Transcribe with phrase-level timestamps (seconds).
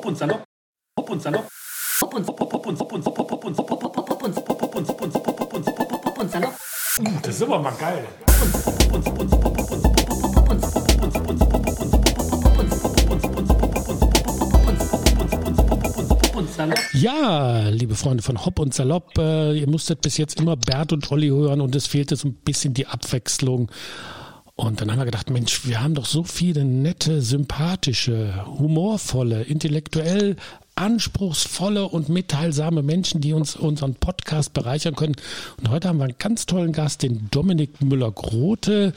[0.00, 0.44] hopp und salopp,
[0.98, 1.48] hopp und salopp,
[2.00, 4.36] hopp und hopp, hopp und hopp und hopp, hopp und hopp, hopp, hopp, hopp und
[4.36, 6.54] hopp, hopp und hopp und hopp, hopp und hopp, hopp, hopp und salopp.
[7.22, 8.06] Das ist aber mal geil.
[8.26, 11.40] Hopp und hopp und hopp und hopp und hopp und hopp und hopp und
[16.58, 20.94] hopp Ja, liebe Freunde von Hopp und Salopp, äh, ihr musstet bis jetzt immer Bert
[20.94, 23.70] und Olli hören und es fehlte so ein bisschen die Abwechslung.
[24.60, 30.36] Und dann haben wir gedacht, Mensch, wir haben doch so viele nette, sympathische, humorvolle, intellektuell
[30.74, 35.16] anspruchsvolle und mitteilsame Menschen, die uns unseren Podcast bereichern können.
[35.58, 38.92] Und heute haben wir einen ganz tollen Gast, den Dominik Müller-Grote,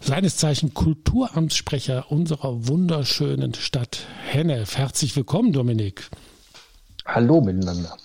[0.00, 4.76] seines Zeichen Kulturamtssprecher unserer wunderschönen Stadt Hennef.
[4.76, 6.08] Herzlich willkommen, Dominik.
[7.04, 7.96] Hallo miteinander.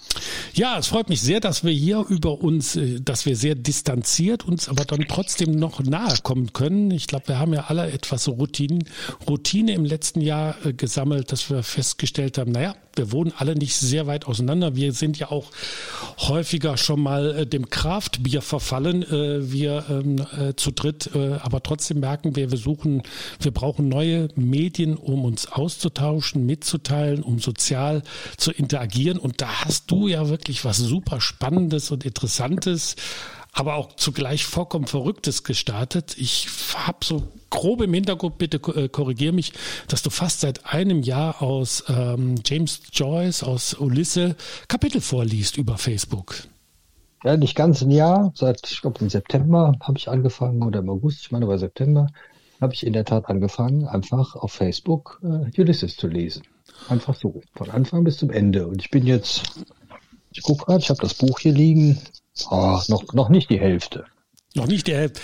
[0.53, 4.43] Ja, es freut mich sehr, dass wir hier über uns, äh, dass wir sehr distanziert
[4.45, 6.91] uns aber dann trotzdem noch nahe kommen können.
[6.91, 8.79] Ich glaube, wir haben ja alle etwas Routine,
[9.27, 13.75] Routine im letzten Jahr äh, gesammelt, dass wir festgestellt haben, naja, wir wohnen alle nicht
[13.75, 14.75] sehr weit auseinander.
[14.75, 15.49] Wir sind ja auch
[16.19, 22.35] häufiger schon mal äh, dem Kraftbier verfallen, wir ähm, äh, zu dritt, aber trotzdem merken
[22.35, 23.03] wir, wir suchen,
[23.39, 28.03] wir brauchen neue Medien, um uns auszutauschen, mitzuteilen, um sozial
[28.37, 29.17] zu interagieren.
[29.17, 32.95] Und da hast du ja wirklich was super Spannendes und Interessantes
[33.53, 36.15] aber auch zugleich vollkommen Verrücktes gestartet.
[36.17, 39.53] Ich habe so grob im Hintergrund, bitte äh, korrigier mich,
[39.87, 44.35] dass du fast seit einem Jahr aus ähm, James Joyce, aus Ulisse
[44.67, 46.35] Kapitel vorliest über Facebook.
[47.23, 48.33] Ja, nicht ganz ein Jahr.
[48.35, 52.07] Seit, ich glaube, im September habe ich angefangen oder im August, ich meine, aber September
[52.59, 56.43] habe ich in der Tat angefangen, einfach auf Facebook äh, Ulysses zu lesen.
[56.89, 58.67] Einfach so, von Anfang bis zum Ende.
[58.67, 59.43] Und ich bin jetzt,
[60.33, 61.99] ich gucke gerade, ich habe das Buch hier liegen,
[62.49, 64.05] oh, noch, noch nicht die Hälfte.
[64.55, 65.21] Noch nicht die Hälfte.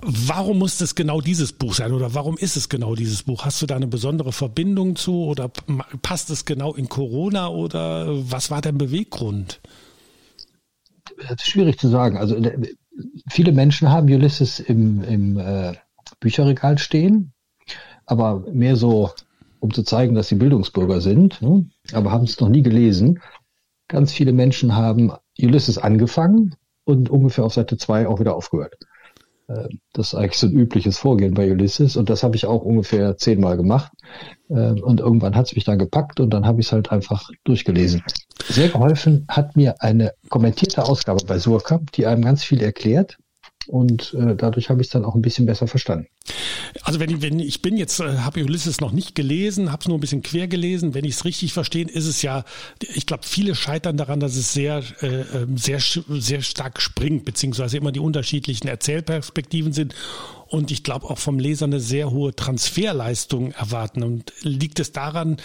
[0.00, 3.44] Warum muss das genau dieses Buch sein oder warum ist es genau dieses Buch?
[3.44, 5.50] Hast du da eine besondere Verbindung zu oder
[6.02, 9.60] passt es genau in Corona oder was war dein Beweggrund?
[11.16, 12.16] Das ist schwierig zu sagen.
[12.16, 12.76] Also äh,
[13.28, 15.74] viele Menschen haben Ulysses im, im äh,
[16.20, 17.32] Bücherregal stehen,
[18.06, 19.10] aber mehr so,
[19.58, 21.68] um zu zeigen, dass sie Bildungsbürger sind, ne?
[21.92, 23.20] aber haben es noch nie gelesen.
[23.88, 26.54] Ganz viele Menschen haben Ulysses angefangen
[26.84, 28.76] und ungefähr auf Seite 2 auch wieder aufgehört.
[29.48, 32.62] Äh, das ist eigentlich so ein übliches Vorgehen bei Ulysses und das habe ich auch
[32.62, 33.92] ungefähr zehnmal gemacht.
[34.48, 37.30] Äh, und irgendwann hat es mich dann gepackt und dann habe ich es halt einfach
[37.44, 38.02] durchgelesen.
[38.44, 43.18] Sehr geholfen hat mir eine kommentierte Ausgabe bei Surkamp, die einem ganz viel erklärt
[43.68, 46.08] und äh, dadurch habe ich es dann auch ein bisschen besser verstanden.
[46.82, 49.88] Also wenn ich, wenn ich bin jetzt, äh, habe Ulysses noch nicht gelesen, habe es
[49.88, 50.94] nur ein bisschen quer gelesen.
[50.94, 52.44] Wenn ich es richtig verstehe, ist es ja,
[52.94, 57.76] ich glaube, viele scheitern daran, dass es sehr, äh, ähm, sehr, sehr stark springt, beziehungsweise
[57.76, 59.94] immer die unterschiedlichen Erzählperspektiven sind
[60.48, 64.02] und ich glaube auch vom Leser eine sehr hohe Transferleistung erwarten.
[64.02, 65.36] Und liegt es daran,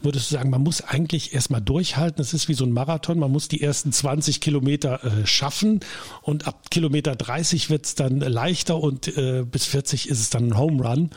[0.00, 2.20] würdest du sagen, man muss eigentlich erstmal durchhalten.
[2.20, 3.18] Es ist wie so ein Marathon.
[3.18, 5.80] Man muss die ersten 20 Kilometer äh, schaffen
[6.22, 10.48] und ab Kilometer 30 wird es dann leichter und äh, bis 40 ist es dann
[10.48, 11.10] ein Home Run.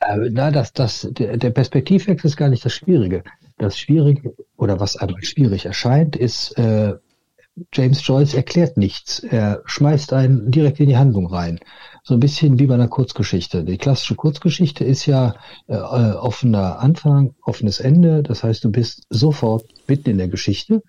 [0.00, 3.24] Äh, na, das, das, der, Perspektivwechsel ist gar nicht das Schwierige.
[3.56, 6.94] Das Schwierige oder was einmal schwierig erscheint, ist, äh,
[7.72, 9.20] James Joyce erklärt nichts.
[9.20, 11.60] Er schmeißt einen direkt in die Handlung rein.
[12.02, 13.64] So ein bisschen wie bei einer Kurzgeschichte.
[13.64, 15.34] Die klassische Kurzgeschichte ist ja
[15.68, 18.22] äh, offener Anfang, offenes Ende.
[18.22, 20.82] Das heißt, du bist sofort mitten in der Geschichte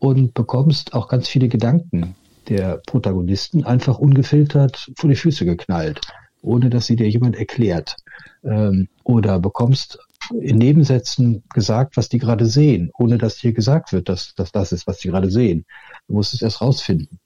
[0.00, 2.14] und bekommst auch ganz viele Gedanken
[2.48, 6.00] der Protagonisten einfach ungefiltert vor die Füße geknallt,
[6.42, 7.96] ohne dass sie dir jemand erklärt.
[8.44, 9.98] Ähm, oder bekommst
[10.40, 14.72] in Nebensätzen gesagt, was die gerade sehen, ohne dass dir gesagt wird, dass, dass das
[14.72, 15.64] ist, was die gerade sehen.
[16.08, 17.18] Du musst es erst rausfinden.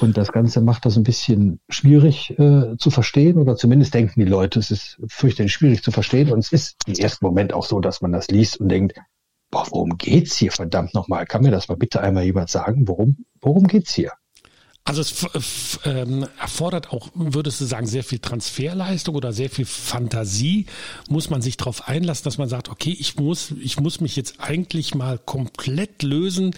[0.00, 4.26] Und das Ganze macht das ein bisschen schwierig äh, zu verstehen oder zumindest denken die
[4.26, 7.80] Leute, es ist fürchterlich schwierig zu verstehen und es ist im ersten Moment auch so,
[7.80, 8.98] dass man das liest und denkt,
[9.50, 11.26] boah, worum geht's hier verdammt nochmal?
[11.26, 12.86] Kann mir das mal bitte einmal jemand sagen?
[12.88, 14.12] Worum, worum geht's hier?
[14.84, 20.66] Also es ähm, erfordert auch, würdest du sagen, sehr viel Transferleistung oder sehr viel Fantasie.
[21.08, 24.40] Muss man sich darauf einlassen, dass man sagt, okay, ich muss, ich muss mich jetzt
[24.40, 26.56] eigentlich mal komplett lösen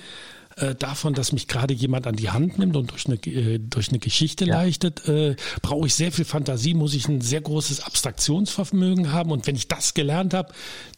[0.56, 3.88] äh, davon, dass mich gerade jemand an die Hand nimmt und durch eine, äh, durch
[3.88, 4.62] eine Geschichte ja.
[4.62, 9.30] leitet, äh, brauche ich sehr viel Fantasie, muss ich ein sehr großes Abstraktionsvermögen haben.
[9.30, 10.52] Und wenn ich das gelernt habe,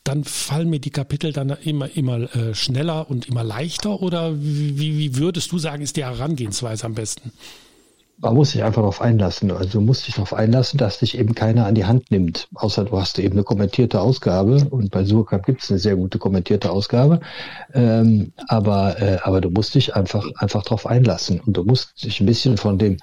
[0.04, 4.02] dann fallen mir die Kapitel dann immer, immer äh, schneller und immer leichter.
[4.02, 7.32] Oder wie, wie würdest du sagen, ist die Herangehensweise am besten?
[8.18, 9.50] Man muss sich einfach darauf einlassen.
[9.50, 12.48] Also du musst dich darauf einlassen, dass dich eben keiner an die Hand nimmt.
[12.54, 16.18] Außer du hast eben eine kommentierte Ausgabe und bei Surkamp gibt es eine sehr gute
[16.18, 17.20] kommentierte Ausgabe.
[17.74, 22.20] Ähm, aber, äh, aber du musst dich einfach, einfach darauf einlassen und du musst dich
[22.20, 22.98] ein bisschen von dem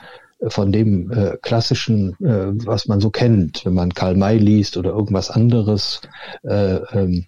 [0.47, 4.89] von dem äh, klassischen, äh, was man so kennt, wenn man Karl May liest oder
[4.89, 6.01] irgendwas anderes,
[6.43, 7.25] äh, ähm,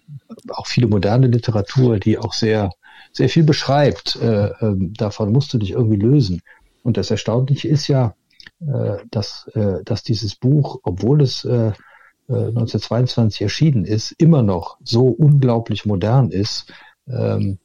[0.50, 2.72] auch viele moderne Literatur, die auch sehr,
[3.12, 4.16] sehr viel beschreibt.
[4.16, 6.42] Äh, äh, davon musst du dich irgendwie lösen.
[6.86, 8.14] Und das Erstaunliche ist ja,
[8.60, 11.72] äh, dass, äh, dass dieses Buch, obwohl es äh,
[12.28, 16.72] 1922 äh, erschienen ist, immer noch so unglaublich modern ist,
[17.08, 17.58] ähm,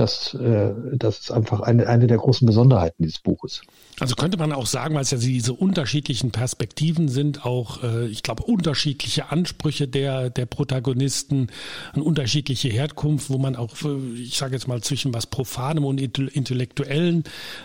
[0.00, 3.60] das, äh, das ist einfach eine, eine der großen Besonderheiten dieses Buches.
[4.00, 8.22] Also könnte man auch sagen, weil es ja diese unterschiedlichen Perspektiven sind, auch, äh, ich
[8.22, 11.48] glaube, unterschiedliche Ansprüche der, der Protagonisten,
[11.92, 16.00] eine unterschiedliche Herkunft, wo man auch, äh, ich sage jetzt mal, zwischen was Profanem und
[16.00, 17.24] Intellektuellen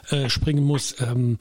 [0.09, 0.95] äh, springen muss.
[0.99, 1.37] Ähm,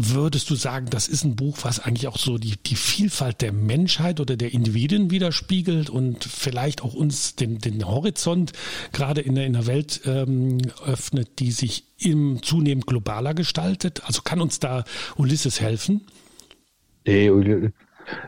[0.00, 3.52] Würdest du sagen, das ist ein Buch, was eigentlich auch so die, die Vielfalt der
[3.52, 8.52] Menschheit oder der Individuen widerspiegelt und vielleicht auch uns den, den Horizont
[8.92, 14.02] gerade in der, in der Welt ähm, öffnet, die sich im zunehmend globaler gestaltet?
[14.04, 14.84] Also kann uns da
[15.16, 16.06] Ulysses helfen?
[17.04, 17.28] Nee,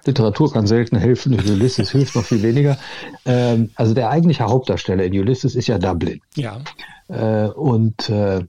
[0.05, 2.79] Literatur kann selten helfen, Ulysses hilft noch viel weniger.
[3.25, 6.21] Ähm, also der eigentliche Hauptdarsteller in Ulysses ist ja Dublin.
[6.35, 6.63] Ja.
[7.07, 8.43] Äh, und äh,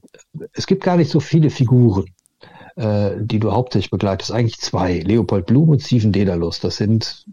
[0.54, 2.06] es gibt gar nicht so viele Figuren
[2.76, 4.98] äh, die du hauptsächlich begleitest, eigentlich zwei.
[4.98, 6.60] Leopold Blum und Steven Dedalus.
[6.60, 7.26] Das sind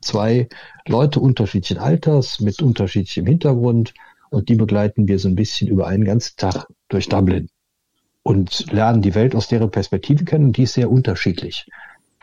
[0.00, 0.48] zwei
[0.86, 3.94] Leute unterschiedlichen Alters mit unterschiedlichem Hintergrund
[4.30, 7.48] und die begleiten wir so ein bisschen über einen ganzen Tag durch Dublin
[8.22, 11.66] und lernen die Welt aus deren Perspektive kennen und die ist sehr unterschiedlich.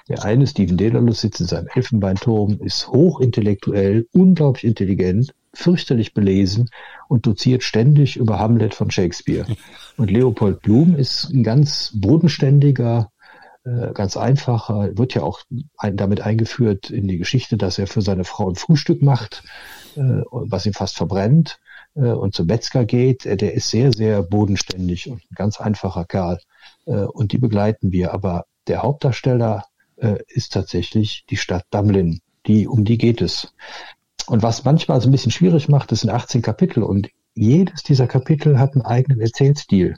[0.09, 6.69] Der eine, Steven Dedalus, sitzt in seinem Elfenbeinturm, ist hochintellektuell, unglaublich intelligent, fürchterlich belesen
[7.07, 9.45] und doziert ständig über Hamlet von Shakespeare.
[9.97, 13.11] Und Leopold Blum ist ein ganz bodenständiger,
[13.65, 15.41] äh, ganz einfacher, wird ja auch
[15.79, 19.43] damit eingeführt in die Geschichte, dass er für seine Frau ein Frühstück macht,
[19.95, 21.59] äh, was ihn fast verbrennt
[21.95, 23.23] äh, und zum Metzger geht.
[23.23, 26.39] Der ist sehr, sehr bodenständig und ein ganz einfacher Kerl.
[26.85, 28.13] Und die begleiten wir.
[28.13, 29.65] Aber der Hauptdarsteller
[30.27, 32.19] ist tatsächlich die Stadt Dublin.
[32.45, 33.53] Die, um die geht es.
[34.27, 38.07] Und was manchmal so ein bisschen schwierig macht, das sind 18 Kapitel und jedes dieser
[38.07, 39.95] Kapitel hat einen eigenen Erzählstil.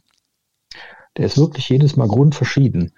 [1.17, 2.93] Der ist wirklich jedes Mal grundverschieden.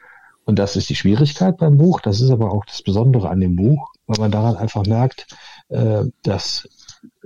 [0.46, 2.00] Und das ist die Schwierigkeit beim Buch.
[2.00, 5.28] Das ist aber auch das Besondere an dem Buch, weil man daran einfach merkt,
[5.70, 6.70] äh, dass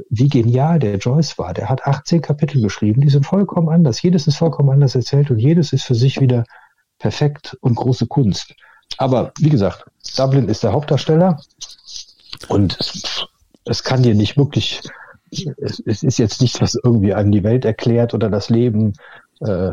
[0.10, 1.54] wie genial der Joyce war.
[1.54, 4.02] Der hat 18 Kapitel geschrieben, die sind vollkommen anders.
[4.02, 6.46] Jedes ist vollkommen anders erzählt und jedes ist für sich wieder
[6.98, 8.56] perfekt und große Kunst.
[8.98, 9.86] Aber wie gesagt,
[10.18, 11.40] Dublin ist der Hauptdarsteller
[12.48, 12.78] und
[13.66, 14.82] es kann dir nicht wirklich,
[15.32, 18.94] es, es ist jetzt nicht, was irgendwie einem die Welt erklärt oder das Leben.
[19.40, 19.72] Äh,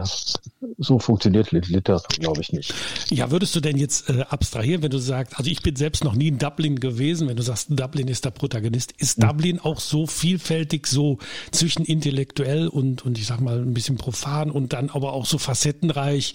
[0.78, 2.72] so funktioniert Literatur, glaube ich, nicht.
[3.10, 6.14] Ja, würdest du denn jetzt äh, abstrahieren, wenn du sagst, also ich bin selbst noch
[6.14, 9.28] nie in Dublin gewesen, wenn du sagst, Dublin ist der Protagonist, ist mhm.
[9.28, 11.18] Dublin auch so vielfältig, so
[11.50, 15.36] zwischen intellektuell und, und ich sag mal ein bisschen profan und dann aber auch so
[15.36, 16.32] facettenreich,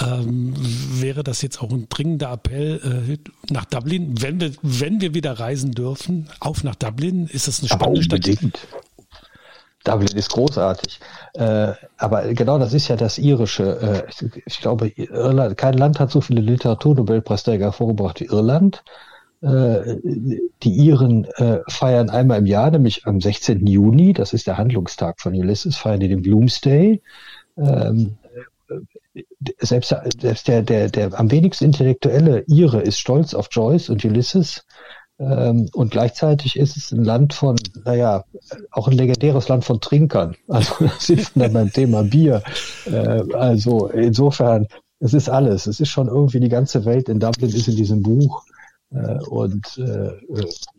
[0.00, 0.54] ähm,
[1.00, 5.38] wäre das jetzt auch ein dringender Appell äh, nach Dublin, wenn wir, wenn wir wieder
[5.38, 7.26] reisen dürfen, auf nach Dublin.
[7.26, 8.28] Ist das eine spannende Stadt?
[9.84, 10.98] Dublin ist großartig.
[11.34, 14.06] Äh, aber genau das ist ja das irische.
[14.10, 18.82] Äh, ich glaube, Irland, kein Land hat so viele Literaturnobelpreisträger vorgebracht wie Irland.
[19.42, 19.98] Äh,
[20.62, 23.66] die Iren äh, feiern einmal im Jahr, nämlich am 16.
[23.66, 27.02] Juni, das ist der Handlungstag von Ulysses, feiern die den Bloomsday.
[27.58, 28.16] Ähm,
[29.60, 34.64] selbst, selbst der, der, der am wenigsten intellektuelle Ire ist stolz auf Joyce und Ulysses.
[35.18, 38.24] Ähm, und gleichzeitig ist es ein Land von, naja,
[38.72, 40.34] auch ein legendäres Land von Trinkern.
[40.48, 42.42] Also das ist dann beim Thema Bier.
[42.86, 44.66] Äh, also insofern,
[44.98, 45.66] es ist alles.
[45.66, 48.42] Es ist schon irgendwie die ganze Welt in Dublin ist in diesem Buch.
[48.90, 50.12] Äh, und äh,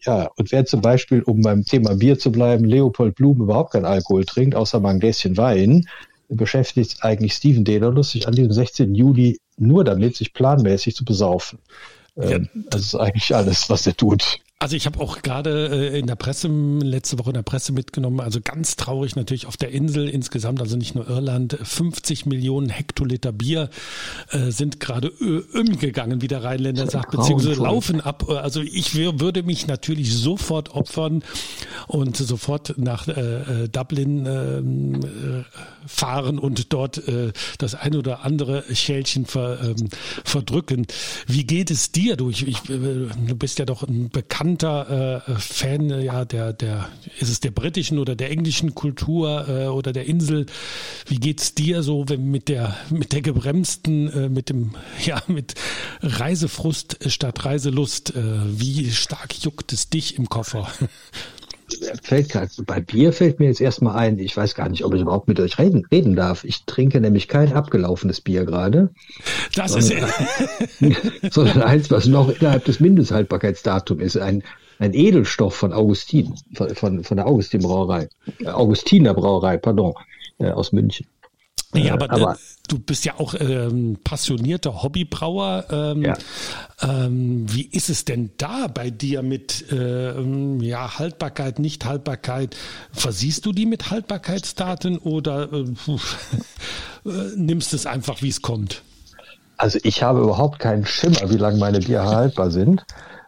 [0.01, 3.85] ja, und wer zum Beispiel, um beim Thema Bier zu bleiben, Leopold Blum überhaupt kein
[3.85, 5.85] Alkohol trinkt, außer mal ein Gläschen Wein,
[6.29, 8.95] beschäftigt eigentlich Steven Dedalus sich an diesem 16.
[8.95, 11.59] Juli nur damit, sich planmäßig zu besaufen.
[12.15, 12.31] Ja.
[12.31, 14.39] Ähm, das ist eigentlich alles, was er tut.
[14.65, 18.19] Also ich habe auch gerade äh, in der Presse, letzte Woche in der Presse mitgenommen,
[18.19, 23.31] also ganz traurig natürlich auf der Insel insgesamt, also nicht nur Irland, 50 Millionen Hektoliter
[23.31, 23.69] Bier
[24.31, 28.27] äh, sind gerade umgegangen, wie der Rheinländer sagt, beziehungsweise laufen ab.
[28.27, 31.23] Also ich würde mich natürlich sofort opfern
[31.85, 35.43] und sofort nach äh, Dublin ähm, äh,
[35.85, 39.89] fahren und dort äh, das ein oder andere Schälchen ver, ähm,
[40.23, 40.87] verdrücken.
[41.27, 42.17] Wie geht es dir?
[42.17, 42.79] Du, ich, ich, äh,
[43.27, 47.51] du bist ja doch ein bekannter bekannter äh, Fan ja der der ist es der
[47.51, 50.45] britischen oder der englischen Kultur äh, oder der Insel.
[51.07, 55.55] Wie geht's dir so wenn mit der mit der gebremsten äh, mit dem ja mit
[56.01, 58.15] Reisefrust statt Reiselust?
[58.15, 60.67] Äh, wie stark juckt es dich im Koffer?
[62.03, 65.01] fällt grad, bei Bier fällt mir jetzt erstmal ein, ich weiß gar nicht, ob ich
[65.01, 66.43] überhaupt mit euch reden, reden darf.
[66.43, 68.89] Ich trinke nämlich kein abgelaufenes Bier gerade.
[69.55, 70.09] Das sondern,
[70.79, 74.17] ist sondern eins, was noch innerhalb des Mindesthaltbarkeitsdatums ist.
[74.17, 74.43] Ein,
[74.79, 79.93] ein Edelstoff von Augustin, von, von, von der Augustin Brauerei, äh, Augustiner Brauerei, pardon,
[80.37, 81.07] äh, aus München.
[81.83, 85.65] Ja, aber, aber äh, du bist ja auch ähm, passionierter Hobbybrauer.
[85.69, 86.17] Ähm, Ja.
[86.81, 92.55] ähm, wie ist es denn da bei dir mit ähm, ja, Haltbarkeit, Nichthaltbarkeit?
[92.91, 95.65] Versiehst du die mit Haltbarkeitsdaten oder äh,
[97.09, 98.81] äh, nimmst es einfach, wie es kommt?
[99.57, 102.85] Also ich habe überhaupt keinen Schimmer, wie lange meine Bier haltbar sind.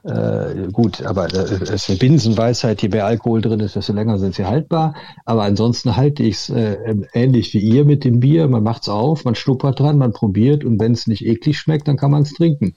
[0.07, 4.17] Äh, gut, aber äh, es ist eine Binsenweisheit, je mehr Alkohol drin ist, desto länger
[4.19, 4.95] sind sie haltbar.
[5.25, 6.77] Aber ansonsten halte ich es äh,
[7.11, 8.47] ähnlich wie ihr mit dem Bier.
[8.47, 11.97] Man macht's auf, man schnuppert dran, man probiert und wenn es nicht eklig schmeckt, dann
[11.97, 12.75] kann man es trinken.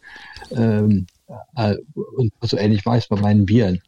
[0.51, 1.07] Ähm,
[1.55, 1.77] äh,
[2.41, 3.81] so ähnlich war ich bei meinen Bieren.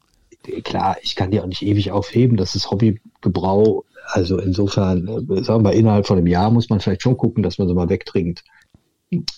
[0.62, 3.84] Klar, ich kann die auch nicht ewig aufheben, das ist Hobbygebrau.
[4.06, 7.58] Also insofern, äh, sagen wir, innerhalb von einem Jahr muss man vielleicht schon gucken, dass
[7.58, 8.44] man sie mal wegtrinkt.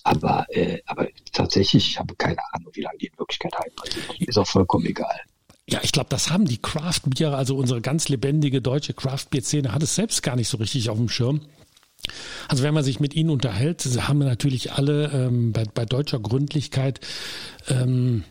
[0.03, 4.29] Aber, äh, aber tatsächlich, ich habe keine Ahnung, wie lange die in Wirklichkeit haltbar sind.
[4.29, 5.21] Ist auch vollkommen egal.
[5.69, 9.95] Ja, ich glaube, das haben die Craft-Biere, also unsere ganz lebendige deutsche Craft-Bier-Szene, hat es
[9.95, 11.41] selbst gar nicht so richtig auf dem Schirm.
[12.49, 17.01] Also wenn man sich mit ihnen unterhält, haben natürlich alle ähm, bei, bei deutscher Gründlichkeit
[17.69, 18.25] ähm,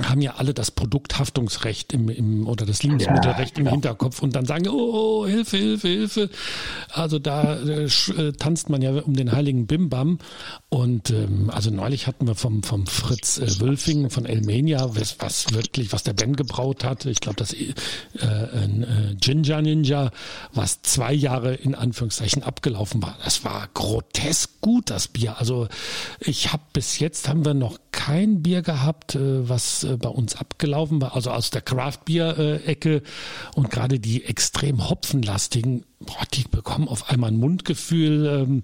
[0.00, 3.72] haben ja alle das Produkthaftungsrecht im, im oder das Lebensmittelrecht im genau.
[3.72, 6.30] Hinterkopf und dann sagen, oh, Hilfe, Hilfe, Hilfe.
[6.90, 10.18] Also da äh, äh, tanzt man ja um den heiligen Bimbam.
[10.68, 15.52] Und ähm, also neulich hatten wir vom, vom Fritz äh, Wülfing von Elmenia, was, was
[15.52, 17.04] wirklich, was der Ben gebraut hat.
[17.06, 17.74] Ich glaube, das äh,
[18.18, 20.10] ein äh, Ginger Ninja,
[20.52, 23.16] was zwei Jahre in Anführungszeichen abgelaufen war.
[23.24, 25.38] Das war grotesk gut, das Bier.
[25.38, 25.68] Also
[26.20, 30.36] ich habe bis jetzt haben wir noch kein Bier gehabt, äh, was äh, bei uns
[30.36, 33.02] abgelaufen war, also aus der Craft-Bier-Ecke
[33.54, 38.26] und gerade die extrem hopfenlastigen, boah, die bekommen auf einmal ein Mundgefühl.
[38.26, 38.62] Ähm,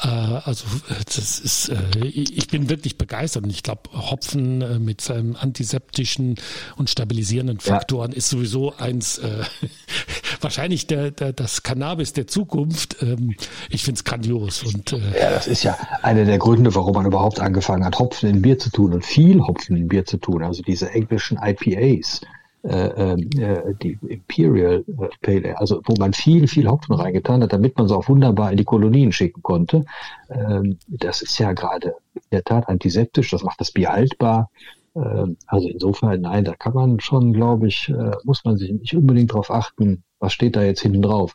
[0.00, 4.78] äh, also äh, das ist, äh, ich bin wirklich begeistert und ich glaube, Hopfen äh,
[4.78, 6.36] mit seinem antiseptischen
[6.76, 7.74] und stabilisierenden Ja.
[7.74, 9.44] Faktoren ist sowieso eins, äh,
[10.40, 13.02] wahrscheinlich der, der, das Cannabis der Zukunft.
[13.02, 13.34] Ähm,
[13.70, 17.06] ich finde es grandios und äh, Ja, das ist ja einer der Gründe, warum man
[17.06, 20.42] überhaupt angefangen hat, Hopfen in Bier zu tun und viel Hopfen in Bier zu tun.
[20.42, 22.20] Also diese englischen IPAs,
[22.66, 27.42] äh, ähm, äh, die Imperial äh, Pale Ale, also wo man viel, viel Hopfen reingetan
[27.42, 29.84] hat, damit man sie auch wunderbar in die Kolonien schicken konnte.
[30.30, 34.50] Ähm, das ist ja gerade in der Tat antiseptisch, das macht das Bier haltbar.
[34.96, 38.96] Ähm, also insofern, nein, da kann man schon, glaube ich, äh, muss man sich nicht
[38.96, 41.34] unbedingt darauf achten, was steht da jetzt hinten drauf.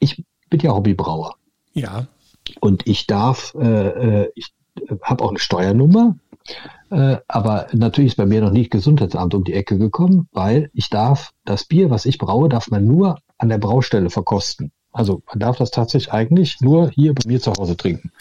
[0.00, 1.36] Ich bin ja Hobbybrauer.
[1.74, 2.06] ja,
[2.60, 4.52] Und ich darf, äh, äh, ich
[5.02, 6.16] habe auch eine Steuernummer,
[6.90, 10.90] äh, aber natürlich ist bei mir noch nicht Gesundheitsamt um die Ecke gekommen, weil ich
[10.90, 14.72] darf das Bier, was ich braue, darf man nur an der Braustelle verkosten.
[14.92, 18.12] Also man darf das tatsächlich eigentlich nur hier bei mir zu Hause trinken.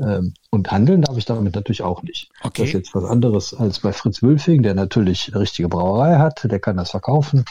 [0.00, 2.30] Ähm, und handeln darf ich damit natürlich auch nicht.
[2.42, 2.62] Okay.
[2.62, 6.44] Das ist jetzt was anderes als bei Fritz Wülfing, der natürlich eine richtige Brauerei hat,
[6.44, 7.44] der kann das verkaufen.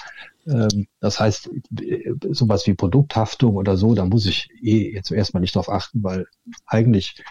[0.47, 1.49] Ähm, das heißt,
[2.31, 6.25] sowas wie Produkthaftung oder so, da muss ich eh jetzt erstmal nicht drauf achten, weil
[6.65, 7.21] eigentlich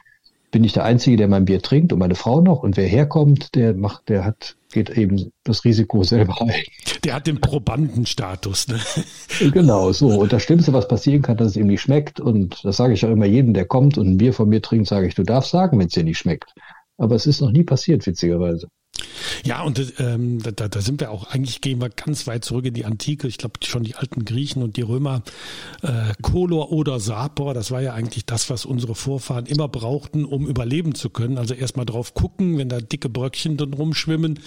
[0.53, 2.63] bin ich der Einzige, der mein Bier trinkt und meine Frau noch.
[2.63, 6.53] Und wer herkommt, der macht, der hat, geht eben das Risiko selber ein.
[7.03, 8.69] der hat den Probandenstatus.
[8.69, 8.79] Ne?
[9.53, 10.09] Genau, so.
[10.21, 12.21] Und das Schlimmste, was passieren kann, dass es ihm nicht schmeckt.
[12.21, 14.87] Und das sage ich auch immer jedem, der kommt und ein Bier von mir trinkt,
[14.87, 16.53] sage ich, du darfst sagen, wenn es dir nicht schmeckt.
[16.99, 18.69] Aber es ist noch nie passiert, witzigerweise.
[19.45, 22.75] Ja, und ähm, da, da sind wir auch, eigentlich gehen wir ganz weit zurück in
[22.75, 23.29] die Antike.
[23.29, 25.23] Ich glaube, schon die alten Griechen und die Römer,
[25.83, 30.47] äh, Kolor oder Sapor, das war ja eigentlich das, was unsere Vorfahren immer brauchten, um
[30.47, 31.39] überleben zu können.
[31.39, 34.41] Also erstmal drauf gucken, wenn da dicke Bröckchen drin rumschwimmen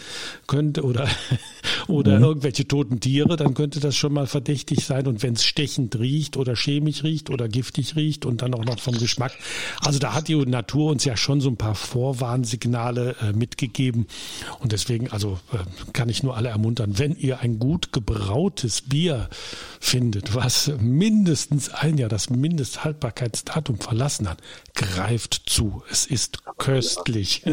[0.48, 1.08] könnte oder,
[1.88, 5.08] oder irgendwelche toten Tiere, dann könnte das schon mal verdächtig sein.
[5.08, 8.80] Und wenn es stechend riecht oder chemisch riecht oder giftig riecht und dann auch noch
[8.80, 9.34] vom Geschmack.
[9.82, 14.08] Also da hat die Natur uns ja schon so ein paar Vorwarnsignale äh, mitgegeben.
[14.60, 15.58] Und deswegen, also äh,
[15.94, 19.30] kann ich nur alle ermuntern, wenn ihr ein gut gebrautes Bier
[19.80, 24.40] findet, was mindestens ein Jahr das Mindesthaltbarkeitsdatum verlassen hat,
[24.74, 25.84] greift zu.
[25.90, 27.44] Es ist köstlich.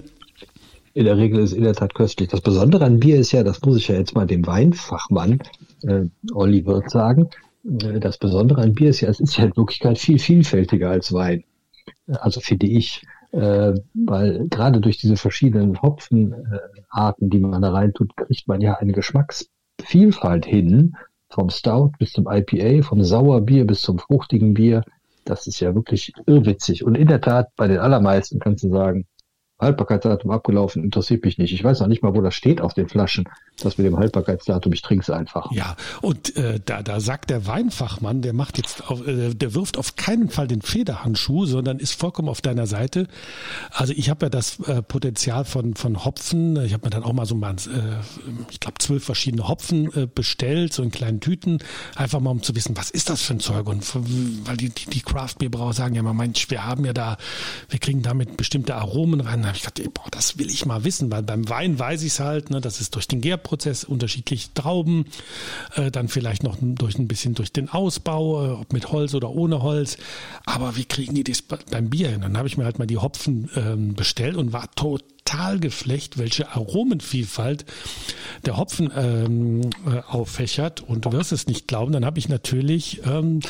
[0.94, 2.28] In der Regel ist es in der Tat köstlich.
[2.28, 5.40] Das Besondere an Bier ist ja, das muss ich ja jetzt mal dem Weinfachmann
[5.82, 7.30] äh, Olli Wirth sagen,
[7.64, 11.12] äh, das Besondere an Bier ist ja, es ist ja in Wirklichkeit viel vielfältiger als
[11.12, 11.44] Wein.
[12.06, 13.02] Also finde ich,
[13.32, 18.92] äh, weil gerade durch diese verschiedenen Hopfenarten, die man da reintut, kriegt man ja eine
[18.92, 20.94] Geschmacksvielfalt hin,
[21.30, 24.84] vom Stout bis zum IPA, vom Sauerbier bis zum fruchtigen Bier.
[25.24, 26.84] Das ist ja wirklich irrwitzig.
[26.84, 29.06] Und in der Tat, bei den allermeisten kannst du sagen,
[29.62, 31.52] Haltbarkeitsdatum abgelaufen, interessiert mich nicht.
[31.52, 33.28] Ich weiß auch nicht mal, wo das steht auf den Flaschen,
[33.62, 35.50] das mit dem Haltbarkeitsdatum, ich trinke es einfach.
[35.52, 39.78] Ja, und äh, da, da sagt der Weinfachmann, der macht jetzt, auf, äh, der wirft
[39.78, 43.06] auf keinen Fall den Federhandschuh, sondern ist vollkommen auf deiner Seite.
[43.70, 47.12] Also ich habe ja das äh, Potenzial von, von Hopfen, ich habe mir dann auch
[47.12, 48.00] mal so mal, äh,
[48.50, 51.58] ich glaube, zwölf verschiedene Hopfen äh, bestellt, so in kleinen Tüten,
[51.94, 53.68] einfach mal um zu wissen, was ist das für ein Zeug?
[53.68, 53.84] Und
[54.46, 57.16] weil die, die, die Craft Beer Brauer sagen ja mal, Mensch, wir haben ja da,
[57.68, 59.51] wir kriegen damit bestimmte Aromen rein.
[59.52, 62.20] Habe ich gedacht, boah, das will ich mal wissen, weil beim Wein weiß ich es
[62.20, 65.04] halt, ne, das ist durch den Gärprozess unterschiedliche Trauben,
[65.76, 69.28] äh, dann vielleicht noch durch ein bisschen durch den Ausbau, äh, ob mit Holz oder
[69.28, 69.98] ohne Holz.
[70.46, 72.22] Aber wie kriegen die das beim Bier hin?
[72.22, 76.50] Dann habe ich mir halt mal die Hopfen ähm, bestellt und war tot Talgeflecht, welche
[76.50, 77.64] Aromenvielfalt
[78.44, 80.82] der Hopfen ähm, äh, auffächert.
[80.82, 83.40] Und du wirst es nicht glauben, dann habe ich natürlich ähm,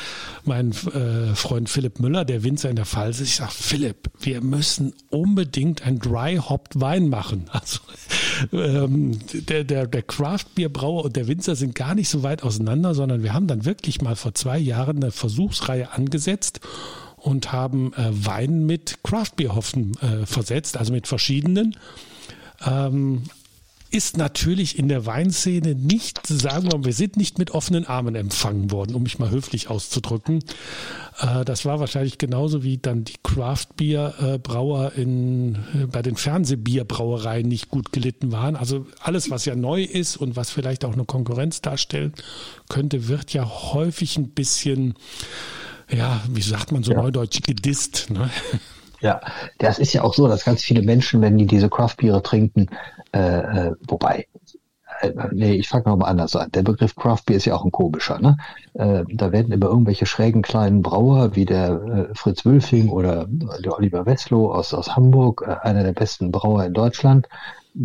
[0.45, 4.95] meinen äh, Freund Philipp Müller, der Winzer in der Pfalz, ich sage, Philipp, wir müssen
[5.11, 7.51] unbedingt ein Dry Hopped Wein machen.
[7.63, 7.81] Also
[8.53, 12.95] ähm, der, der, der Craft Brauer und der Winzer sind gar nicht so weit auseinander,
[12.95, 16.61] sondern wir haben dann wirklich mal vor zwei Jahren eine Versuchsreihe angesetzt
[17.23, 21.77] und haben äh, Wein mit Craftbeerhopfen äh, versetzt, also mit verschiedenen.
[22.67, 23.23] Ähm,
[23.93, 28.15] ist natürlich in der Weinszene nicht, sagen wir mal, wir sind nicht mit offenen Armen
[28.15, 30.43] empfangen worden, um mich mal höflich auszudrücken.
[31.21, 37.69] Äh, das war wahrscheinlich genauso wie dann die Craft-Bier-Brauer in, äh, bei den Fernsehbierbrauereien nicht
[37.69, 38.57] gut gelitten waren.
[38.57, 42.15] Also alles, was ja neu ist und was vielleicht auch eine Konkurrenz darstellen
[42.71, 44.95] könnte, wird ja häufig ein bisschen
[45.93, 47.03] ja, wie sagt man so ja.
[47.03, 48.11] neudeutsch, gedisst.
[48.11, 48.31] Ne?
[49.01, 49.21] Ja,
[49.59, 52.69] das ist ja auch so, dass ganz viele Menschen, wenn die diese Craftbiere trinken,
[53.13, 54.29] äh, äh, wobei,
[55.01, 56.53] äh, nee, ich fange nochmal anders an.
[56.53, 58.21] Der Begriff Craftbier ist ja auch ein komischer.
[58.21, 58.37] Ne?
[58.75, 63.77] Äh, da werden immer irgendwelche schrägen kleinen Brauer wie der äh, Fritz Wülfing oder der
[63.77, 67.29] Oliver Wesslow aus, aus Hamburg, äh, einer der besten Brauer in Deutschland,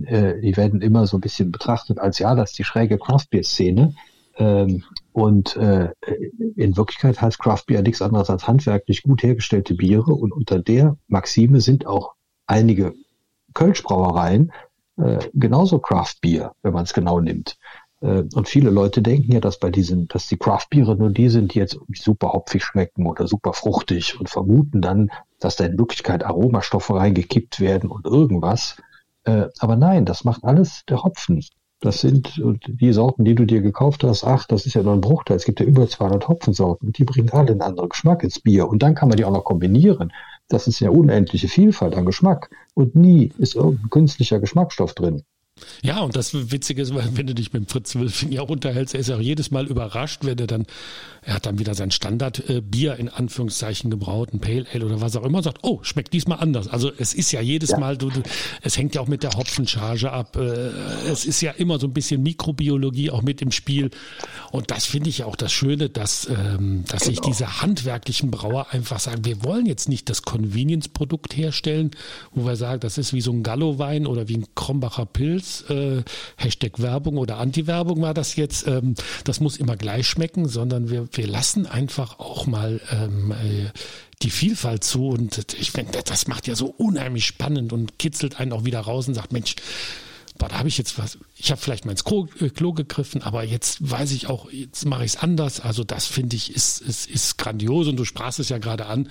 [0.06, 3.96] äh, die werden immer so ein bisschen betrachtet als, ja, das ist die schräge Craftbier-Szene.
[4.38, 5.90] Ähm, und äh,
[6.56, 10.14] in Wirklichkeit heißt Craft Beer nichts anderes als handwerklich gut hergestellte Biere.
[10.14, 12.14] Und unter der Maxime sind auch
[12.46, 12.94] einige
[13.54, 14.52] Kölschbrauereien
[14.98, 17.58] äh, genauso Craft Beer, wenn man es genau nimmt.
[18.02, 21.30] Äh, und viele Leute denken ja, dass bei diesen, dass die Craft Biere nur die
[21.30, 25.10] sind, die jetzt super hopfig schmecken oder super fruchtig und vermuten dann,
[25.40, 28.78] dass da in Wirklichkeit Aromastoffe reingekippt werden und irgendwas.
[29.24, 31.44] Äh, aber nein, das macht alles der Hopfen.
[31.80, 34.24] Das sind die Sorten, die du dir gekauft hast.
[34.24, 35.38] Ach, das ist ja nur ein Bruchteil.
[35.38, 36.92] Es gibt ja über 200 Hopfensorten.
[36.92, 38.68] Die bringen alle einen anderen Geschmack ins Bier.
[38.68, 40.12] Und dann kann man die auch noch kombinieren.
[40.48, 42.50] Das ist ja unendliche Vielfalt an Geschmack.
[42.74, 45.24] Und nie ist irgendein künstlicher Geschmacksstoff drin.
[45.82, 49.10] Ja, und das Witzige ist, wenn du dich mit Fritz Wülfing ja unterhältst, er ist
[49.10, 50.66] ja auch jedes Mal überrascht, wenn er dann,
[51.22, 55.24] er hat dann wieder sein Standardbier in Anführungszeichen gebraut, ein Pale Ale oder was auch
[55.24, 56.68] immer, sagt, oh, schmeckt diesmal anders.
[56.68, 57.80] Also es ist ja jedes ja.
[57.80, 58.22] Mal, du, du,
[58.62, 60.36] es hängt ja auch mit der Hopfencharge ab.
[60.36, 60.70] Äh,
[61.10, 63.90] es ist ja immer so ein bisschen Mikrobiologie auch mit im Spiel.
[64.52, 67.12] Und das finde ich ja auch das Schöne, dass, ähm, dass genau.
[67.12, 71.92] sich diese handwerklichen Brauer einfach sagen, wir wollen jetzt nicht das Convenience-Produkt herstellen,
[72.32, 75.70] wo wir sagen, das ist wie so ein Gallo-Wein oder wie ein Krombacher Pilz jetzt,
[75.70, 76.04] äh,
[76.36, 81.08] Hashtag Werbung oder Anti-Werbung war das jetzt, ähm, das muss immer gleich schmecken, sondern wir,
[81.12, 83.70] wir lassen einfach auch mal ähm, äh,
[84.24, 88.52] die Vielfalt zu und ich finde, das macht ja so unheimlich spannend und kitzelt einen
[88.52, 89.56] auch wieder raus und sagt, Mensch,
[90.38, 93.22] boah, da habe ich jetzt was, ich habe vielleicht mal ins Klo, äh, Klo, gegriffen,
[93.22, 95.60] aber jetzt weiß ich auch, jetzt mache ich es anders.
[95.60, 99.10] Also das finde ich ist, ist, ist grandios und du sprachst es ja gerade an.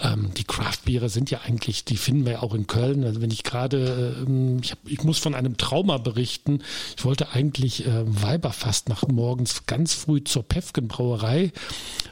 [0.00, 3.04] Ähm, die Craft-Biere sind ja eigentlich, die finden wir ja auch in Köln.
[3.04, 6.62] Also wenn ich gerade, ähm, ich, hab, ich muss von einem Trauma berichten.
[6.96, 11.52] Ich wollte eigentlich äh, Weiberfast nach morgens ganz früh zur Pefken Brauerei,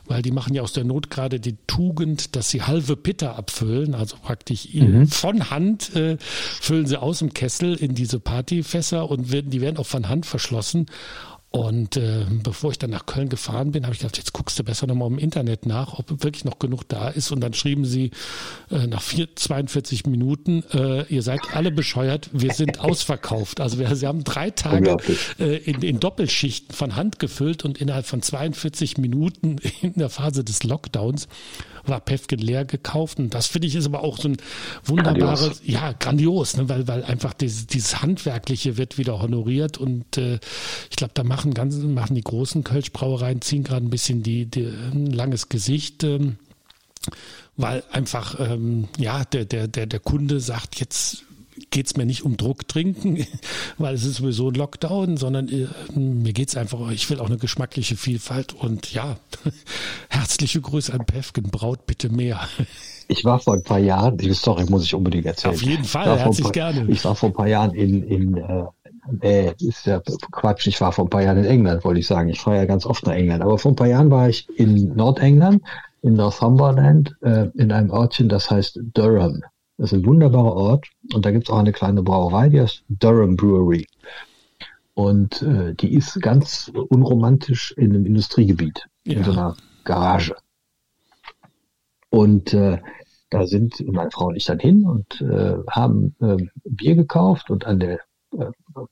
[0.07, 3.95] weil die machen ja aus der Not gerade die Tugend, dass sie halbe Pitter abfüllen,
[3.95, 5.07] also praktisch mhm.
[5.09, 9.77] von Hand äh, füllen sie aus dem Kessel in diese Partyfässer und werden, die werden
[9.77, 10.87] auch von Hand verschlossen.
[11.51, 14.65] Und äh, bevor ich dann nach Köln gefahren bin, habe ich gedacht, jetzt guckst du
[14.65, 17.33] besser nochmal im Internet nach, ob wirklich noch genug da ist.
[17.33, 18.11] Und dann schrieben sie
[18.71, 23.61] äh, nach vier, 42 Minuten, äh, ihr seid alle bescheuert, wir sind ausverkauft.
[23.61, 24.99] Also wir, sie haben drei Tage
[25.39, 30.45] äh, in, in Doppelschichten von Hand gefüllt und innerhalb von 42 Minuten in der Phase
[30.45, 31.29] des Lockdowns
[31.89, 33.19] war Pefken leer gekauft.
[33.19, 34.37] Und das finde ich ist aber auch so ein
[34.85, 35.63] wunderbares, grandios.
[35.65, 36.69] ja, grandios, ne?
[36.69, 39.79] weil, weil einfach dieses, dieses Handwerkliche wird wieder honoriert.
[39.79, 40.39] Und äh,
[40.91, 44.67] ich glaube, da machen ganz, machen die großen Kölschbrauereien, ziehen gerade ein bisschen die, die
[44.67, 46.05] ein langes Gesicht.
[46.05, 46.37] Ähm,
[47.57, 51.25] weil einfach ähm, ja der der der der Kunde sagt jetzt
[51.71, 53.27] geht es mir nicht um Druck trinken,
[53.79, 55.67] weil es ist sowieso ein Lockdown, sondern äh,
[55.99, 59.17] mir geht es einfach, ich will auch eine geschmackliche Vielfalt und ja,
[60.09, 62.41] herzliche Grüße an Pefken, braut bitte mehr.
[63.11, 65.55] Ich war vor ein paar Jahren, die Story muss ich unbedingt erzählen.
[65.55, 66.91] Auf jeden Fall, herzlich paar, gerne.
[66.91, 68.65] Ich war vor ein paar Jahren in, in äh,
[69.21, 70.01] äh, ist ja
[70.33, 72.29] Quatsch, ich war vor ein paar Jahren in England, wollte ich sagen.
[72.29, 73.43] Ich fahre ja ganz oft nach England.
[73.43, 75.63] Aber vor ein paar Jahren war ich in Nordengland,
[76.03, 79.43] in Northumberland, äh, in einem Ortchen, das heißt Durham.
[79.77, 82.83] Das ist ein wunderbarer Ort und da gibt es auch eine kleine Brauerei, die heißt
[82.89, 83.87] Durham Brewery.
[84.95, 89.19] Und äh, die ist ganz unromantisch in einem Industriegebiet, ja.
[89.19, 90.35] in so einer Garage.
[92.11, 92.79] Und äh,
[93.31, 97.67] da sind meine Frau und ich dann hin und äh, haben äh, Bier gekauft und
[97.67, 98.01] an der,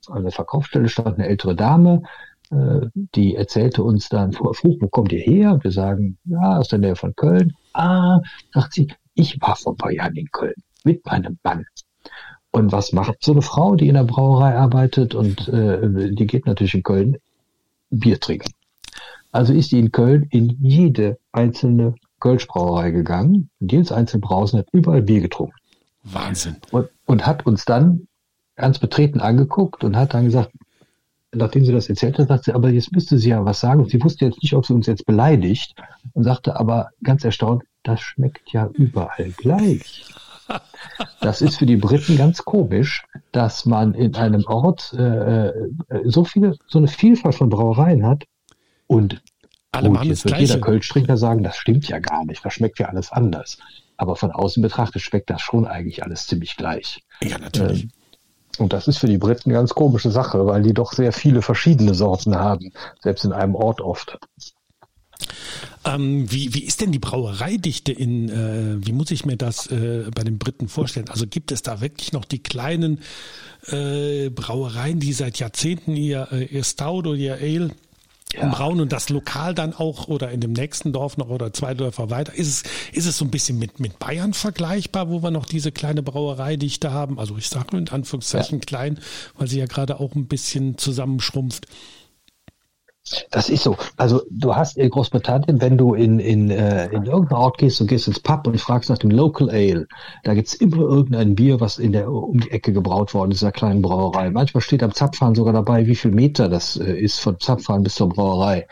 [0.07, 2.03] an der Verkaufsstelle stand eine ältere Dame,
[2.49, 5.53] äh, die erzählte uns dann, frug, wo kommt ihr her?
[5.53, 7.53] Und wir sagen, ja, aus der Nähe von Köln.
[7.73, 8.21] Ah,
[8.53, 11.65] sagt sie, ich war vor ein paar Jahren in Köln mit meinem Mann.
[12.51, 16.45] Und was macht so eine Frau, die in der Brauerei arbeitet und äh, die geht
[16.45, 17.17] natürlich in Köln
[17.89, 18.51] Bier trinken?
[19.31, 23.49] Also ist die in Köln in jede einzelne Kölschbrauerei gegangen.
[23.59, 25.55] Und jedes einzelne Brausen hat überall Bier getrunken.
[26.03, 26.55] Wahnsinn.
[26.71, 28.07] Und, und hat uns dann
[28.57, 30.51] ganz betreten angeguckt und hat dann gesagt,
[31.33, 33.81] nachdem sie das erzählt hat, sagt sie, aber jetzt müsste sie ja was sagen.
[33.81, 35.75] Und sie wusste jetzt nicht, ob sie uns jetzt beleidigt
[36.13, 40.05] und sagte aber ganz erstaunt, das schmeckt ja überall gleich.
[41.19, 45.53] Das ist für die Briten ganz komisch, dass man in einem Ort äh, äh
[46.05, 48.23] so viele, so eine Vielfalt von Brauereien hat
[48.87, 49.21] und
[49.73, 52.87] alle machen das wird jeder Kölschtrinker sagen, das stimmt ja gar nicht, das schmeckt ja
[52.87, 53.57] alles anders.
[53.97, 57.03] Aber von außen betrachtet schmeckt das schon eigentlich alles ziemlich gleich.
[57.21, 57.83] Ja, natürlich.
[57.83, 57.91] Ähm,
[58.59, 61.41] und das ist für die Briten eine ganz komische Sache, weil die doch sehr viele
[61.41, 64.17] verschiedene Sorten haben, selbst in einem Ort oft.
[65.85, 70.09] Ähm, wie, wie ist denn die Brauereidichte in, äh, wie muss ich mir das äh,
[70.13, 71.09] bei den Briten vorstellen?
[71.09, 72.99] Also gibt es da wirklich noch die kleinen
[73.67, 77.71] äh, Brauereien, die seit Jahrzehnten ihr, äh, ihr Stout oder ihr Ale
[78.33, 78.47] ja.
[78.49, 82.09] brauen und das Lokal dann auch oder in dem nächsten Dorf noch oder zwei Dörfer
[82.09, 82.33] weiter.
[82.33, 85.71] Ist es, ist es so ein bisschen mit, mit Bayern vergleichbar, wo wir noch diese
[85.71, 87.19] kleine Brauereidichte haben?
[87.19, 88.65] Also ich sage in Anführungszeichen ja.
[88.65, 88.99] klein,
[89.37, 91.67] weil sie ja gerade auch ein bisschen zusammenschrumpft.
[93.31, 93.77] Das ist so.
[93.95, 97.85] Also du hast in Großbritannien, wenn du in, in, äh, in irgendeinen Ort gehst, du
[97.85, 99.87] gehst ins Pub und fragst nach dem Local Ale,
[100.23, 103.45] da gibt's immer irgendein Bier, was in der um die Ecke gebraut worden ist, in
[103.45, 104.29] einer kleinen Brauerei.
[104.29, 107.95] Manchmal steht am Zapfhahn sogar dabei, wie viel Meter das äh, ist von Zapfhahn bis
[107.95, 108.67] zur Brauerei.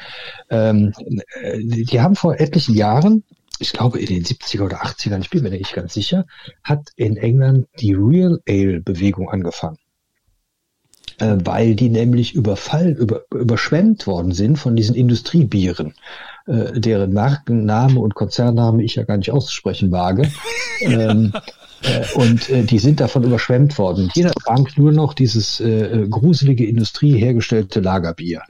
[0.49, 0.93] Ähm,
[1.41, 3.23] äh, die haben vor etlichen Jahren
[3.57, 6.25] ich glaube in den 70er oder 80ern, ich bin mir nicht ganz sicher,
[6.61, 9.77] hat in England die Real Ale Bewegung angefangen
[11.19, 15.93] äh, weil die nämlich überfallen, über, überschwemmt worden sind von diesen Industriebieren,
[16.47, 20.29] äh, deren Markenname und Konzernname ich ja gar nicht auszusprechen wage.
[20.81, 21.33] ähm,
[21.81, 24.09] äh, und äh, die sind davon überschwemmt worden.
[24.13, 28.41] Jeder trank nur noch dieses äh, gruselige Industrie hergestellte Lagerbier.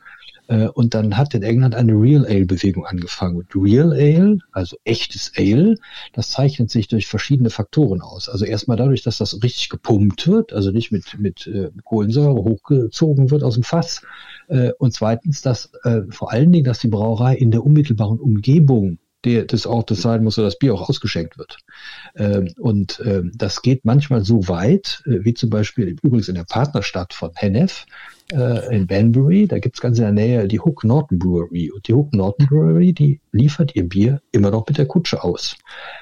[0.47, 3.37] Äh, und dann hat in England eine Real Ale-Bewegung angefangen.
[3.37, 5.75] Und Real Ale, also echtes Ale,
[6.13, 8.29] das zeichnet sich durch verschiedene Faktoren aus.
[8.29, 13.31] Also erstmal dadurch, dass das richtig gepumpt wird, also nicht mit, mit äh, Kohlensäure hochgezogen
[13.31, 14.01] wird aus dem Fass.
[14.47, 18.99] Äh, und zweitens, dass äh, vor allen Dingen, dass die Brauerei in der unmittelbaren Umgebung
[19.25, 21.57] des Ortes sein muss, wo das Bier auch ausgeschenkt wird.
[22.15, 26.43] Ähm, und ähm, das geht manchmal so weit, äh, wie zum Beispiel übrigens in der
[26.43, 27.85] Partnerstadt von Hennef,
[28.31, 31.71] äh, in Banbury, da gibt's ganz in der Nähe die Hook Norton Brewery.
[31.71, 35.57] Und die Hook Norton Brewery, die liefert ihr Bier immer noch mit der Kutsche aus.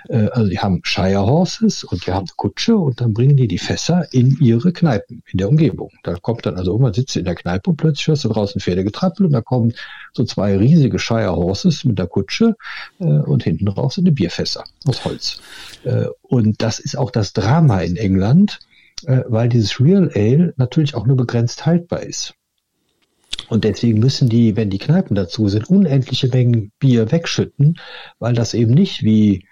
[0.08, 3.48] Äh, also die haben Shire Horses und die haben eine Kutsche und dann bringen die
[3.48, 5.92] die Fässer in ihre Kneipen in der Umgebung.
[6.04, 8.84] Da kommt dann also irgendwann sitzt in der Kneipe und plötzlich hörst du draußen Pferde
[8.84, 9.74] getrappelt und da kommen
[10.14, 12.56] so zwei riesige Shire Horses mit der Kutsche
[13.00, 15.42] äh, und hinten drauf sind die Bierfässer aus Holz.
[15.84, 18.60] Äh, und das ist auch das Drama in England
[19.08, 22.36] weil dieses Real Ale natürlich auch nur begrenzt haltbar ist.
[23.50, 27.80] Und deswegen müssen die, wenn die Kneipen dazu sind, unendliche Mengen Bier wegschütten,
[28.20, 29.46] weil das eben nicht wie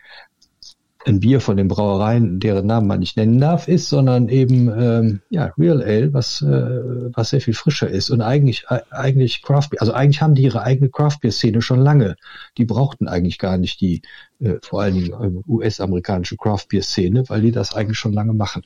[1.05, 5.21] ein Bier von den Brauereien, deren Namen man nicht nennen darf, ist, sondern eben ähm,
[5.29, 9.69] ja Real Ale, was äh, was sehr viel frischer ist und eigentlich äh, eigentlich Craft
[9.71, 12.15] Beer, also eigentlich haben die ihre eigene Craft Beer Szene schon lange.
[12.57, 14.01] Die brauchten eigentlich gar nicht die
[14.39, 18.33] äh, vor allen Dingen äh, US-amerikanische Craft Beer Szene, weil die das eigentlich schon lange
[18.33, 18.61] machen.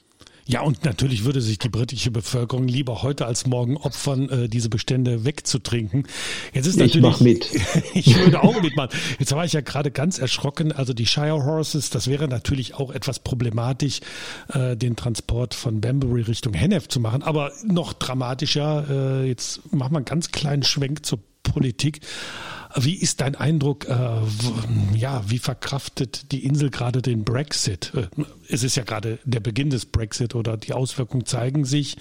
[0.48, 4.70] Ja, und natürlich würde sich die britische Bevölkerung lieber heute als morgen opfern, äh, diese
[4.70, 6.08] Bestände wegzutrinken.
[6.54, 7.50] Jetzt ist natürlich, ich mach mit.
[7.96, 8.92] ich würde auch mitmachen.
[9.18, 10.72] Jetzt war ich ja gerade ganz erschrocken.
[10.72, 14.02] Also die Shire Horses, das wäre natürlich auch etwas problematisch,
[14.54, 17.24] äh, den Transport von Banbury Richtung Hennef zu machen.
[17.24, 22.02] Aber noch dramatischer, äh, jetzt machen wir einen ganz kleinen Schwenk zur Politik.
[22.78, 24.22] Wie ist dein Eindruck, äh,
[24.94, 27.94] ja, wie verkraftet die Insel gerade den Brexit?
[27.96, 28.08] Äh,
[28.50, 31.98] es ist ja gerade der Beginn des Brexit oder die Auswirkungen zeigen sich.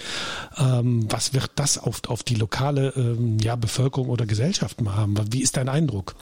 [0.57, 5.17] Ähm, was wird das auf, auf die lokale ähm, ja, Bevölkerung oder Gesellschaft haben?
[5.33, 6.17] Wie ist dein Eindruck?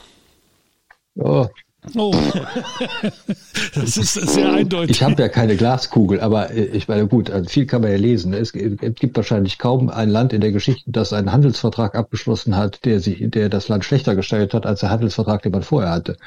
[1.15, 1.47] Oh,
[1.95, 2.13] Oh,
[3.75, 4.97] das ist sehr eindeutig.
[4.97, 7.97] Ich habe ja keine Glaskugel, aber äh, ich meine, gut, also viel kann man ja
[7.97, 8.33] lesen.
[8.33, 12.99] Es gibt wahrscheinlich kaum ein Land in der Geschichte, das einen Handelsvertrag abgeschlossen hat, der
[12.99, 16.17] sich, der das Land schlechter gestellt hat als der Handelsvertrag, den man vorher hatte.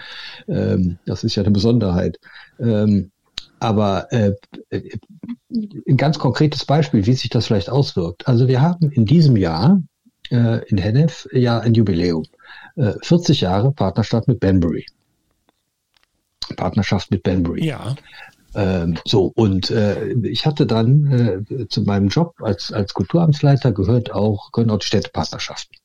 [0.47, 2.19] Ähm, das ist ja eine Besonderheit.
[2.61, 3.11] Ähm,
[3.59, 4.33] aber äh,
[4.71, 8.29] ein ganz konkretes Beispiel, wie sich das vielleicht auswirkt.
[8.29, 9.81] Also wir haben in diesem Jahr
[10.31, 12.25] äh, in Hennef ja ein Jubiläum.
[12.79, 14.85] 40 Jahre Partnerschaft mit Banbury.
[16.55, 17.67] Partnerschaft mit Banbury.
[17.67, 17.97] Ja.
[18.55, 24.13] Ähm, so, und äh, ich hatte dann äh, zu meinem Job als, als Kulturamtsleiter gehört
[24.13, 25.77] auch, gehören auch die Städtepartnerschaften.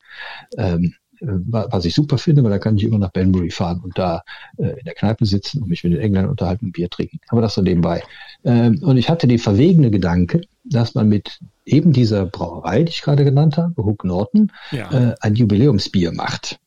[0.58, 3.98] Ähm, äh, was ich super finde, weil da kann ich immer nach Banbury fahren und
[3.98, 4.24] da
[4.58, 7.20] äh, in der Kneipe sitzen und mich mit den Engländern unterhalten und Bier trinken.
[7.28, 8.04] Aber das so nebenbei.
[8.46, 13.02] Ähm, und ich hatte die verwegene Gedanke, dass man mit eben dieser Brauerei, die ich
[13.02, 14.92] gerade genannt habe, Hook Norton, ja.
[14.92, 16.60] äh, ein Jubiläumsbier macht,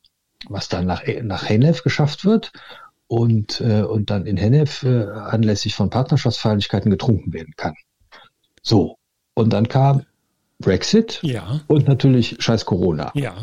[0.48, 2.52] was dann nach, nach Hennef geschafft wird
[3.06, 7.74] und, äh, und dann in Hennef äh, anlässlich von Partnerschaftsfeierlichkeiten getrunken werden kann.
[8.62, 8.96] So.
[9.34, 10.02] Und dann kam
[10.60, 11.60] Brexit ja.
[11.66, 13.10] und natürlich scheiß Corona.
[13.14, 13.34] Ja.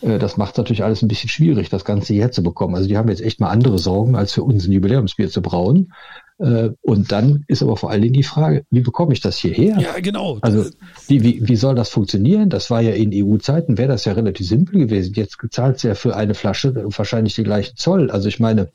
[0.00, 2.74] Äh, das macht natürlich alles ein bisschen schwierig, das Ganze hierher zu bekommen.
[2.74, 5.92] Also die haben jetzt echt mal andere Sorgen, als für uns ein Jubiläumsbier zu brauen.
[6.38, 9.78] Äh, und dann ist aber vor allen Dingen die Frage, wie bekomme ich das hierher?
[9.78, 10.38] Ja, genau.
[10.40, 10.64] Also
[11.06, 12.48] wie, wie, wie soll das funktionieren?
[12.50, 15.14] Das war ja in EU-Zeiten, wäre das ja relativ simpel gewesen.
[15.14, 18.10] Jetzt zahlt es ja für eine Flasche wahrscheinlich den gleichen Zoll.
[18.10, 18.70] Also ich meine,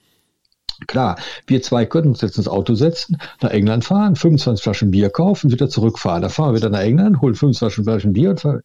[0.88, 5.10] Klar, wir zwei können uns jetzt ins Auto setzen, nach England fahren, 25 Flaschen Bier
[5.10, 6.22] kaufen, wieder zurückfahren.
[6.22, 8.62] Da fahren wir wieder nach England, holen 25 Flaschen Bier und fahren.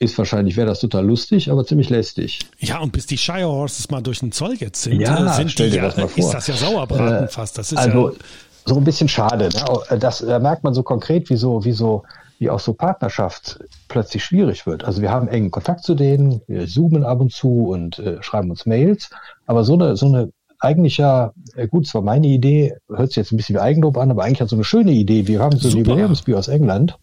[0.00, 2.40] Ist wahrscheinlich, wäre das total lustig, aber ziemlich lästig.
[2.58, 5.70] Ja, und bis die Shire Horses mal durch den Zoll jetzt sind, ja, sind stell
[5.70, 6.24] dir das mal vor.
[6.24, 7.56] ist das ja Sauerbraten äh, fast.
[7.56, 8.16] Das ist also, ja
[8.64, 9.48] so ein bisschen schade.
[9.48, 9.98] Ne?
[9.98, 12.04] Das, da merkt man so konkret, wie so, wie so,
[12.38, 14.84] wie auch so Partnerschaft plötzlich schwierig wird.
[14.84, 18.50] Also wir haben engen Kontakt zu denen, wir zoomen ab und zu und äh, schreiben
[18.50, 19.10] uns Mails,
[19.46, 20.30] aber so eine, so eine
[20.64, 23.96] eigentlich ja, äh, gut, es war meine Idee, hört sich jetzt ein bisschen wie Eigenlob
[23.96, 25.26] an, aber eigentlich hat so eine schöne Idee.
[25.26, 26.98] Wir haben so ein Jubiläumsbier aus England,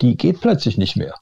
[0.00, 1.14] die geht plötzlich nicht mehr.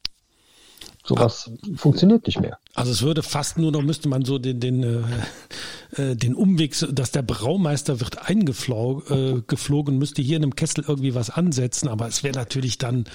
[1.09, 1.69] Sowas ah.
[1.77, 2.59] funktioniert nicht mehr.
[2.75, 6.77] Also es würde fast nur noch, müsste man so den, den, äh, äh den Umweg,
[6.93, 12.09] dass der Braumeister wird eingeflogen, äh, müsste hier in einem Kessel irgendwie was ansetzen, aber
[12.09, 13.07] es wäre natürlich dann,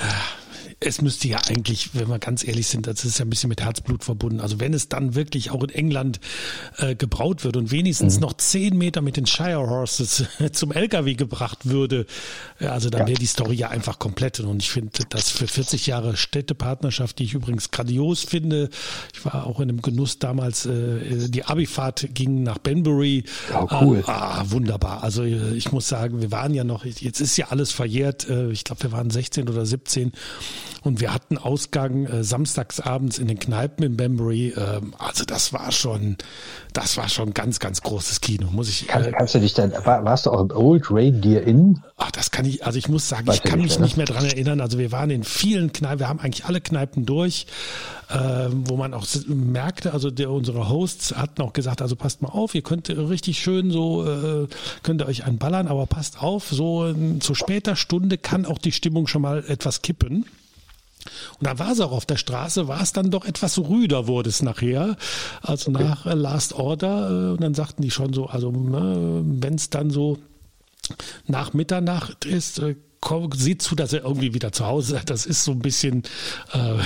[0.00, 0.45] äh,
[0.78, 3.62] es müsste ja eigentlich, wenn wir ganz ehrlich sind, das ist ja ein bisschen mit
[3.62, 4.40] Herzblut verbunden.
[4.40, 6.20] Also wenn es dann wirklich auch in England
[6.76, 8.20] äh, gebraut wird und wenigstens mhm.
[8.20, 12.04] noch zehn Meter mit den Shire Horses zum LKW gebracht würde,
[12.58, 13.06] also dann ja.
[13.08, 14.40] wäre die Story ja einfach komplett.
[14.40, 18.68] Und ich finde das für 40 Jahre Städtepartnerschaft, die ich übrigens grandios finde.
[19.14, 23.24] Ich war auch in einem Genuss damals, äh, die Abifahrt ging nach Benbury.
[23.50, 24.00] Ja, cool.
[24.00, 25.02] Äh, ah, wunderbar.
[25.02, 28.28] Also äh, ich muss sagen, wir waren ja noch, jetzt ist ja alles verjährt.
[28.28, 30.12] Äh, ich glaube, wir waren 16 oder 17
[30.82, 34.54] und wir hatten Ausgang äh, samstagsabends in den Kneipen in Banbury.
[34.56, 36.16] Ähm, also das war schon,
[36.72, 38.88] das war schon ganz, ganz großes Kino, muss ich.
[38.88, 41.82] Äh, kannst du dich denn, war, warst du auch im Old Reindeer Inn?
[41.96, 43.84] Ach, das kann ich, also ich muss sagen, Weiß ich kann nicht, mich ne?
[43.84, 44.60] nicht mehr dran erinnern.
[44.60, 47.46] Also wir waren in vielen Kneipen, wir haben eigentlich alle Kneipen durch,
[48.08, 48.16] äh,
[48.50, 52.54] wo man auch merkte, also der, unsere Hosts hatten auch gesagt, also passt mal auf,
[52.54, 54.46] ihr könnt richtig schön so, äh,
[54.82, 59.06] könnt ihr euch anballern, aber passt auf, so zu später Stunde kann auch die Stimmung
[59.06, 60.26] schon mal etwas kippen.
[61.38, 64.30] Und da war es auch auf der Straße, war es dann doch etwas rüder, wurde
[64.30, 64.96] es nachher,
[65.42, 65.84] also okay.
[65.84, 67.10] nach äh, Last Order.
[67.10, 70.18] Äh, und dann sagten die schon so, also ne, wenn es dann so
[71.26, 72.76] nach Mitternacht ist, äh,
[73.34, 75.10] sieht zu, dass er irgendwie wieder zu Hause ist.
[75.10, 76.02] Das ist so ein bisschen,
[76.52, 76.58] äh,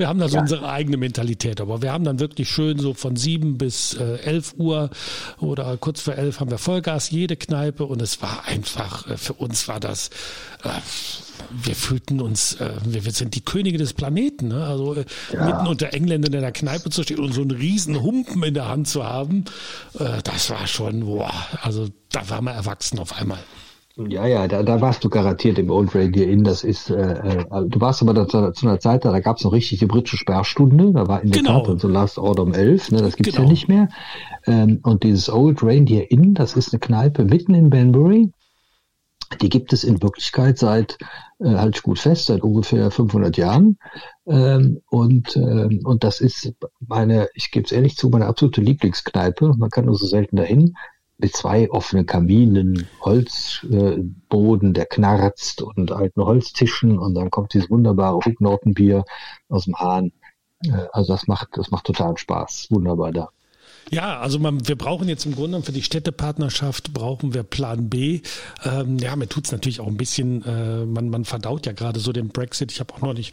[0.00, 0.42] wir haben da so ja.
[0.42, 4.54] unsere eigene Mentalität, aber wir haben dann wirklich schön so von sieben bis äh, elf
[4.56, 4.90] Uhr
[5.38, 9.34] oder kurz vor elf haben wir Vollgas, jede Kneipe und es war einfach, äh, für
[9.34, 10.08] uns war das,
[10.64, 10.68] äh,
[11.50, 14.48] wir fühlten uns, äh, wir, wir sind die Könige des Planeten.
[14.48, 14.64] Ne?
[14.64, 15.44] Also äh, ja.
[15.44, 18.68] mitten unter Engländern in der Kneipe zu stehen und so einen riesen Humpen in der
[18.68, 19.44] Hand zu haben,
[19.98, 21.32] äh, das war schon, boah,
[21.62, 23.38] also da war man erwachsen auf einmal.
[24.08, 26.44] Ja, ja, da, da warst du garantiert im Old Radio Inn.
[26.44, 29.36] Das ist, äh, äh, du warst aber da, zu, zu einer Zeit, da, da gab
[29.36, 30.92] es noch richtig die britische Sperrstunde.
[30.92, 31.64] Da war in der genau.
[31.64, 32.90] Tat so Last Order um elf.
[32.90, 33.46] Ne, das gibt's genau.
[33.46, 33.88] ja nicht mehr.
[34.46, 38.32] Ähm, und dieses Old Reindeer Inn, das ist eine Kneipe mitten in Banbury.
[39.40, 40.98] Die gibt es in Wirklichkeit seit,
[41.38, 43.78] äh, halte ich gut fest, seit ungefähr 500 Jahren.
[44.26, 49.54] Ähm, und, ähm, und das ist meine, ich gebe es ehrlich zu, meine absolute Lieblingskneipe.
[49.56, 50.74] Man kann nur so selten dahin.
[51.20, 57.68] Mit zwei offenen Kaminen, Holzboden, äh, der knarzt und alten Holztischen und dann kommt dieses
[57.70, 59.04] wunderbare Hucknortenbier
[59.48, 60.12] aus dem Hahn.
[60.64, 62.68] Äh, also das macht, das macht total Spaß.
[62.70, 63.28] Wunderbar da.
[63.90, 68.20] Ja, also man, wir brauchen jetzt im Grunde für die Städtepartnerschaft brauchen wir Plan B.
[68.64, 72.12] Ähm, ja, mir tut's natürlich auch ein bisschen, äh, man, man verdaut ja gerade so
[72.12, 72.70] den Brexit.
[72.70, 73.32] Ich habe auch neulich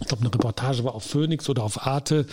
[0.00, 2.26] ich glaube, eine Reportage war auf Phoenix oder auf Arte,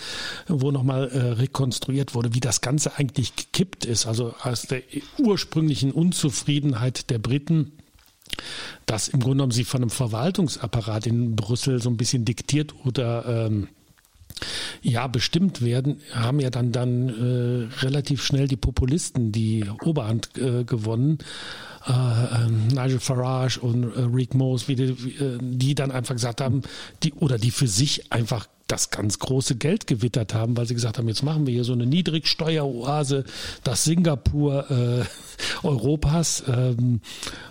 [0.47, 4.07] wo nochmal äh, rekonstruiert wurde, wie das Ganze eigentlich gekippt ist.
[4.07, 4.81] Also aus der
[5.17, 7.73] ursprünglichen Unzufriedenheit der Briten
[8.85, 13.25] dass im Grunde genommen sie von einem Verwaltungsapparat in Brüssel so ein bisschen diktiert oder
[13.25, 13.67] ähm,
[14.81, 20.63] ja, bestimmt werden, haben ja dann dann äh, relativ schnell die Populisten die Oberhand äh,
[20.63, 21.19] gewonnen.
[21.87, 26.13] Äh, ähm, Nigel Farage und äh, Rick Moss, wie die, wie, äh, die dann einfach
[26.13, 26.61] gesagt haben,
[27.01, 30.97] die oder die für sich einfach das ganz große Geld gewittert haben, weil sie gesagt
[30.97, 33.25] haben, jetzt machen wir hier so eine Niedrigsteueroase,
[33.63, 35.03] das Singapur äh,
[35.67, 36.43] Europas.
[36.47, 37.01] Ähm,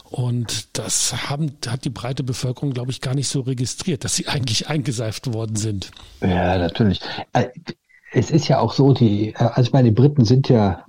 [0.05, 4.29] und das haben, hat die breite Bevölkerung, glaube ich, gar nicht so registriert, dass sie
[4.29, 5.91] eigentlich eingeseift worden sind.
[6.21, 7.01] Ja, natürlich.
[7.33, 7.49] Äh,
[8.13, 10.85] es ist ja auch so, die, also ich meine, die Briten sind ja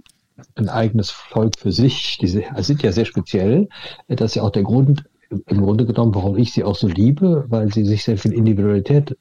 [0.56, 2.18] ein eigenes Volk für sich.
[2.18, 3.70] Die sind ja sehr speziell.
[4.08, 7.46] Das ist ja auch der Grund, im Grunde genommen, warum ich sie auch so liebe,
[7.48, 9.18] weil sie sich sehr viel Individualität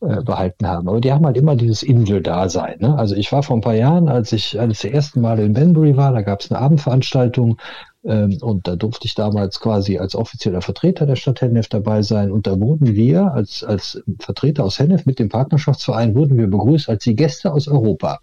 [0.00, 0.88] äh, behalten haben.
[0.88, 2.78] Aber die haben halt immer dieses Insel-Dasein.
[2.80, 2.96] Ne?
[2.96, 5.94] Also ich war vor ein paar Jahren, als ich als das erste Mal in Banbury
[5.94, 7.58] war, da gab es eine Abendveranstaltung
[8.04, 12.32] ähm, und da durfte ich damals quasi als offizieller Vertreter der Stadt Hennef dabei sein.
[12.32, 16.88] Und da wurden wir als, als Vertreter aus Hennef mit dem Partnerschaftsverein wurden wir begrüßt
[16.88, 18.20] als die Gäste aus Europa.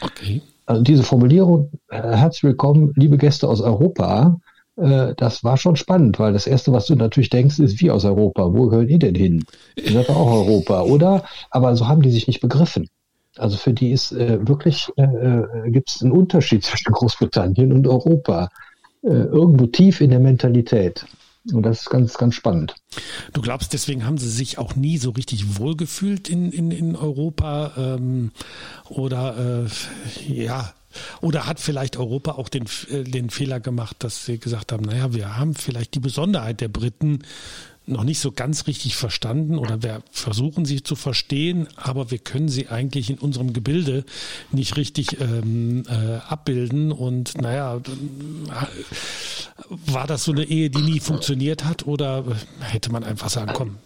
[0.00, 0.40] Okay.
[0.66, 4.40] Also diese Formulierung, äh, herzlich willkommen, liebe Gäste aus Europa,
[4.76, 8.04] äh, das war schon spannend, weil das Erste, was du natürlich denkst, ist, wie aus
[8.04, 8.52] Europa.
[8.52, 9.44] Wo gehört ihr denn hin?
[9.76, 11.24] Ihr seid auch Europa, oder?
[11.50, 12.88] Aber so haben die sich nicht begriffen.
[13.36, 17.86] Also für die ist äh, wirklich, äh, äh gibt es einen Unterschied zwischen Großbritannien und
[17.86, 18.48] Europa.
[19.02, 21.04] Äh, irgendwo tief in der Mentalität.
[21.52, 22.74] Und das ist ganz, ganz spannend.
[23.32, 27.72] Du glaubst, deswegen haben sie sich auch nie so richtig wohlgefühlt in, in, in Europa?
[27.76, 28.32] Ähm,
[28.88, 30.72] oder äh, ja,
[31.20, 35.12] oder hat vielleicht Europa auch den, äh, den Fehler gemacht, dass sie gesagt haben, naja,
[35.12, 37.20] wir haben vielleicht die Besonderheit der Briten
[37.86, 42.48] noch nicht so ganz richtig verstanden oder wir versuchen sie zu verstehen, aber wir können
[42.48, 44.04] sie eigentlich in unserem Gebilde
[44.52, 46.92] nicht richtig ähm, äh, abbilden.
[46.92, 47.80] Und naja,
[49.68, 52.24] war das so eine Ehe, die nie funktioniert hat oder
[52.60, 53.76] hätte man einfach sagen, komm,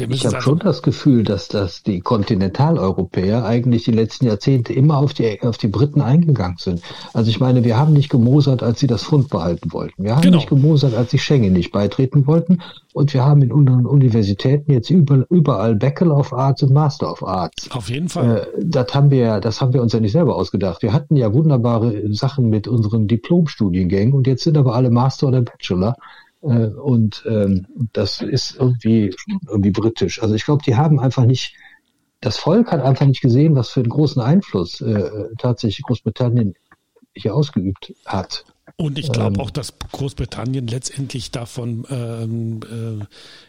[0.00, 5.14] ich habe schon das Gefühl, dass, dass die Kontinentaleuropäer eigentlich die letzten Jahrzehnte immer auf
[5.14, 6.82] die, auf die Briten eingegangen sind.
[7.12, 10.04] Also ich meine, wir haben nicht gemosert, als sie das Pfund behalten wollten.
[10.04, 10.36] Wir haben genau.
[10.36, 12.58] nicht gemosert, als sie Schengen nicht beitreten wollten.
[12.92, 17.22] Und wir haben in unseren Universitäten jetzt überall, überall Bachelor of Arts und Master of
[17.26, 17.70] Arts.
[17.70, 18.48] Auf jeden Fall.
[18.56, 20.82] Äh, das haben wir, das haben wir uns ja nicht selber ausgedacht.
[20.82, 25.42] Wir hatten ja wunderbare Sachen mit unseren Diplomstudiengängen und jetzt sind aber alle Master oder
[25.42, 25.96] Bachelor.
[26.48, 29.14] Äh, und ähm, das ist irgendwie,
[29.48, 30.22] irgendwie britisch.
[30.22, 31.54] Also ich glaube, die haben einfach nicht,
[32.20, 36.54] das Volk hat einfach nicht gesehen, was für einen großen Einfluss äh, tatsächlich Großbritannien
[37.14, 38.44] hier ausgeübt hat.
[38.78, 42.60] Und ich glaube ähm, auch, dass Großbritannien letztendlich davon ähm,
[43.00, 43.04] äh,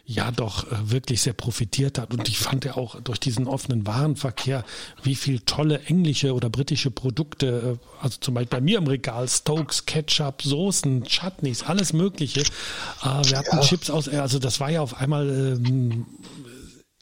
[0.06, 2.13] ja doch äh, wirklich sehr profitiert hat.
[2.13, 4.63] Und ich fand ja auch durch diesen offenen Warenverkehr,
[5.04, 9.28] wie viel tolle englische oder britische Produkte, äh, also zum Beispiel bei mir im Regal,
[9.28, 12.40] Stokes, Ketchup, Soßen, Chutneys, alles Mögliche.
[12.40, 13.62] Äh, wir hatten ja.
[13.63, 16.06] Chips aus, also das war ja auf einmal ähm,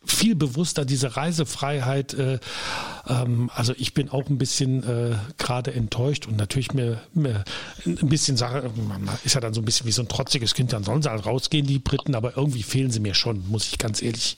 [0.05, 2.13] viel bewusster diese Reisefreiheit.
[2.13, 2.39] Äh,
[3.07, 7.43] ähm, also ich bin auch ein bisschen äh, gerade enttäuscht und natürlich mir, mir
[7.85, 8.69] ein bisschen Sache,
[9.23, 11.25] ist ja dann so ein bisschen wie so ein trotziges Kind, dann sollen sie halt
[11.25, 14.37] rausgehen, die Briten, aber irgendwie fehlen sie mir schon, muss ich ganz ehrlich,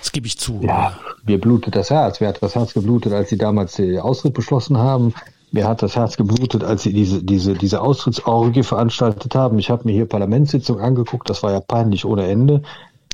[0.00, 0.60] das gebe ich zu.
[0.62, 2.20] Ja, mir blutet das Herz.
[2.20, 5.14] Mir hat das Herz geblutet, als sie damals den Austritt beschlossen haben.
[5.52, 9.60] Mir hat das Herz geblutet, als sie diese, diese, diese Austrittsorgie veranstaltet haben.
[9.60, 12.62] Ich habe mir hier Parlamentssitzung angeguckt, das war ja peinlich ohne Ende.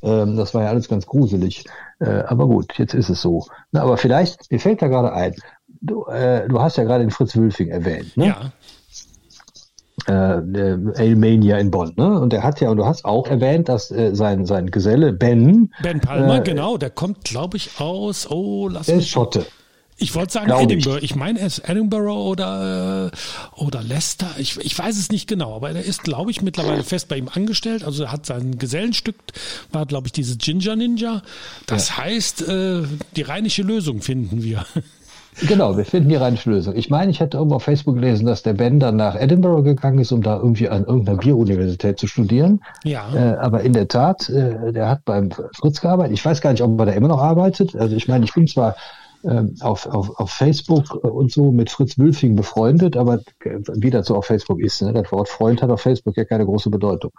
[0.03, 1.65] Ähm, das war ja alles ganz gruselig.
[2.01, 3.47] Äh, aber gut, jetzt ist es so.
[3.73, 5.35] Na, aber vielleicht, mir fällt da gerade ein,
[5.81, 8.17] du, äh, du hast ja gerade den Fritz Wülfing erwähnt.
[8.17, 8.27] Ne?
[8.27, 8.53] Ja.
[10.07, 12.21] Äh, Ailmania in Bonn, ne?
[12.21, 15.73] Und der hat ja, und du hast auch erwähnt, dass äh, sein, sein Geselle Ben.
[15.83, 19.05] Ben Palmer, äh, genau, der kommt, glaube ich, aus, oh, lass der mich.
[19.07, 19.45] ist Schotte.
[20.01, 20.99] Ich wollte sagen Glaub Edinburgh.
[20.99, 24.29] Ich, ich meine, ist Edinburgh oder, äh, oder Leicester.
[24.39, 27.29] Ich, ich weiß es nicht genau, aber er ist, glaube ich, mittlerweile fest bei ihm
[27.33, 27.85] angestellt.
[27.85, 29.17] Also er hat sein Gesellenstück,
[29.73, 31.23] war, glaube ich, dieses Ginger Ninja.
[31.67, 31.99] Das ja.
[31.99, 32.83] heißt, äh,
[33.17, 34.65] die rheinische Lösung finden wir.
[35.47, 36.75] Genau, wir finden die rheinische Lösung.
[36.75, 40.01] Ich meine, ich hätte irgendwo auf Facebook gelesen, dass der Ben dann nach Edinburgh gegangen
[40.01, 42.61] ist, um da irgendwie an irgendeiner Bieruniversität zu studieren.
[42.83, 43.07] Ja.
[43.15, 46.15] Äh, aber in der Tat, äh, der hat beim Fritz gearbeitet.
[46.15, 47.77] Ich weiß gar nicht, ob er da immer noch arbeitet.
[47.77, 48.75] Also ich meine, ich bin zwar
[49.61, 53.21] auf, auf, auf Facebook und so mit Fritz Wülfing befreundet, aber
[53.75, 54.93] wie das so auf Facebook ist, ne?
[54.93, 57.13] das Wort Freund hat auf Facebook ja keine große Bedeutung.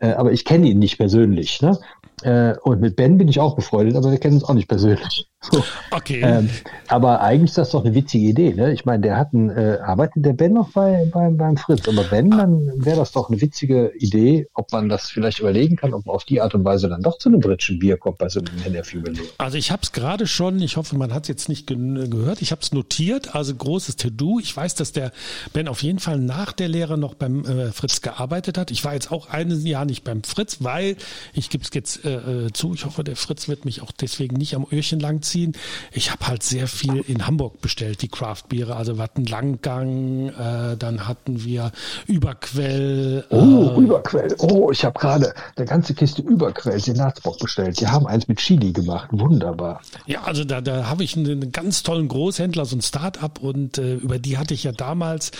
[0.00, 1.62] Äh, aber ich kenne ihn nicht persönlich.
[1.62, 1.78] Ne?
[2.22, 5.28] Äh, und mit Ben bin ich auch befreundet, aber wir kennen uns auch nicht persönlich.
[5.52, 5.62] So.
[5.92, 6.22] Okay.
[6.24, 6.50] Ähm,
[6.88, 8.52] aber eigentlich ist das doch eine witzige Idee.
[8.54, 8.72] Ne?
[8.72, 11.86] Ich meine, der hat einen, äh, arbeitet der Ben noch bei, bei, beim Fritz.
[11.86, 15.94] Aber wenn, dann wäre das doch eine witzige Idee, ob man das vielleicht überlegen kann,
[15.94, 18.28] ob man auf die Art und Weise dann doch zu einem britischen Bier kommt bei
[18.28, 19.24] so einem NF-Jubiläum.
[19.38, 21.76] Also ich habe es gerade schon, ich hoffe, man hat es jetzt nicht ge
[22.08, 24.40] gehört, ich habe es notiert, also großes To-Do.
[24.40, 25.12] Ich weiß, dass der
[25.52, 28.72] Ben auf jeden Fall nach der Lehre noch beim äh, Fritz gearbeitet hat.
[28.72, 30.96] Ich war jetzt auch ein Jahr nicht beim Fritz, weil,
[31.34, 34.36] ich gebe es jetzt äh, äh, zu, ich hoffe, der Fritz wird mich auch deswegen
[34.36, 35.52] nicht am Öhrchen langziehen ziehen.
[35.92, 38.76] Ich habe halt sehr viel in Hamburg bestellt, die Craft-Biere.
[38.76, 41.72] Also wir hatten Langgang, äh, dann hatten wir
[42.06, 43.24] Überquell.
[43.30, 44.34] Oh, äh, Überquell.
[44.38, 47.80] Oh, ich habe gerade eine ganze Kiste Überquell Senatsbock bestellt.
[47.80, 49.08] Die haben eins mit Chili gemacht.
[49.12, 49.80] Wunderbar.
[50.06, 53.78] Ja, also da, da habe ich einen, einen, ganz tollen Großhändler, so ein Start-up und
[53.78, 55.32] äh, über die hatte ich ja damals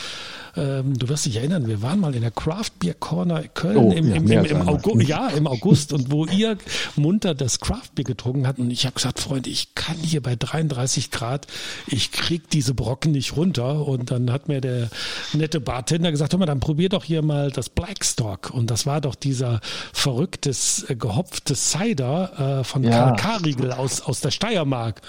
[0.57, 3.93] ähm, du wirst dich erinnern, wir waren mal in der Craft Beer Corner Köln oh,
[3.93, 6.57] im, im, im, im August, ja, im August und wo ihr
[6.97, 10.37] munter das Craft Beer getrunken habt und ich habe gesagt, Freunde, ich kann hier bei
[10.37, 11.47] 33 Grad,
[11.87, 14.89] ich krieg diese Brocken nicht runter und dann hat mir der
[15.33, 19.01] nette Bartender gesagt, hör mal, dann probier doch hier mal das Blackstock und das war
[19.01, 19.61] doch dieser
[19.93, 23.13] verrücktes, äh, gehopfte Cider äh, von ja.
[23.13, 25.01] Karl Karigel aus, aus der Steiermark.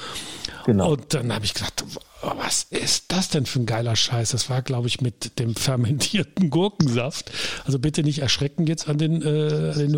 [0.66, 0.94] Genau.
[0.94, 1.86] Und dann habe ich gesagt,
[2.22, 4.32] oh, was ist das denn für ein geiler Scheiß?
[4.32, 7.32] Das war, glaube ich, mit dem fermentierten Gurkensaft.
[7.66, 9.96] Also bitte nicht erschrecken jetzt an den, äh, den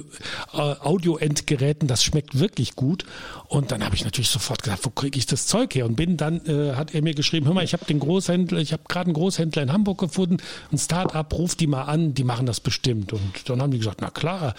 [0.53, 1.87] äh, Audio-Endgeräten.
[1.87, 3.05] Das schmeckt wirklich gut.
[3.47, 5.85] Und dann habe ich natürlich sofort gesagt, wo kriege ich das Zeug her?
[5.85, 8.73] Und bin dann, äh, hat er mir geschrieben, hör mal, ich habe den Großhändler, ich
[8.73, 10.37] habe gerade einen Großhändler in Hamburg gefunden,
[10.71, 13.13] ein Start-up, ruf die mal an, die machen das bestimmt.
[13.13, 14.53] Und dann haben die gesagt, na klar,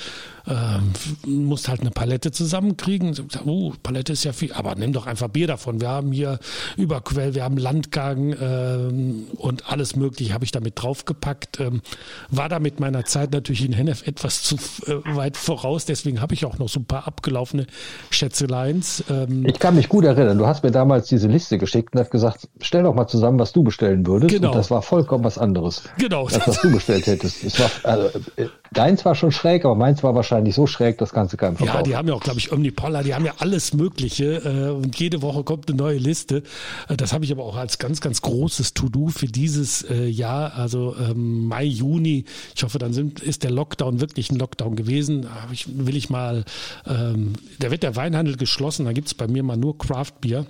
[0.46, 0.92] ähm,
[1.24, 3.14] musst halt eine Palette zusammenkriegen.
[3.44, 5.80] Oh, Palette ist ja viel, aber nimm doch einfach Bier davon.
[5.80, 6.38] Wir haben hier
[6.76, 11.60] Überquell, wir haben Landgang ähm, und alles mögliche habe ich damit draufgepackt.
[11.60, 11.82] Ähm,
[12.30, 16.34] war da mit meiner Zeit natürlich in Hennef etwas zu äh, weit voraus, deswegen habe
[16.34, 17.66] ich auch noch so ein paar abgelaufene
[18.10, 19.04] Schätzeleins.
[19.10, 22.10] Ähm, ich kann mich gut erinnern, du hast mir damals diese Liste geschickt und hast
[22.10, 24.34] gesagt, stell doch mal zusammen, was du bestellen würdest.
[24.34, 24.48] Genau.
[24.48, 25.82] Und das war vollkommen was anderes.
[25.98, 26.26] Genau.
[26.26, 27.44] Als was du bestellt hättest.
[27.44, 31.12] Es war, also, äh, deins war schon schräg, aber meins war wahrscheinlich so schräg, das
[31.12, 31.78] Ganze keinem verkaufen.
[31.78, 34.98] Ja, die haben ja auch, glaube ich, Omnipolar, die haben ja alles Mögliche äh, und
[34.98, 36.42] jede Woche kommt eine neue Liste.
[36.88, 40.54] Äh, das habe ich aber auch als ganz, ganz großes To-Do für dieses äh, Jahr,
[40.54, 42.24] also ähm, Mai, Juni.
[42.54, 45.26] Ich hoffe, dann sind, ist der Lockdown wirklich ein Lockdown gewesen.
[45.52, 46.44] Ich, will ich mal,
[46.86, 50.46] ähm, da wird der Weinhandel geschlossen, da gibt es bei mir mal nur Craft Beer.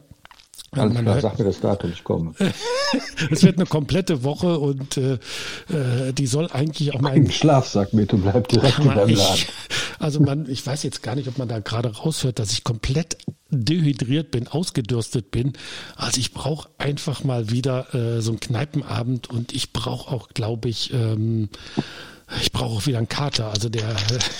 [0.72, 2.32] Alles klar, hört, sag mir das Datum, ich komme.
[3.30, 7.12] es wird eine komplette Woche und äh, äh die soll eigentlich auch mal...
[7.12, 9.44] Ein Schlafsack mit und bleib direkt in deinem Laden.
[9.98, 13.18] Also man, ich weiß jetzt gar nicht, ob man da gerade raushört, dass ich komplett
[13.50, 15.54] dehydriert bin, ausgedürstet bin.
[15.96, 20.68] Also ich brauche einfach mal wieder äh, so einen Kneipenabend und ich brauche auch, glaube
[20.68, 21.48] ich, ähm,
[22.40, 23.50] ich brauche auch wieder einen Kater.
[23.50, 23.96] Also der,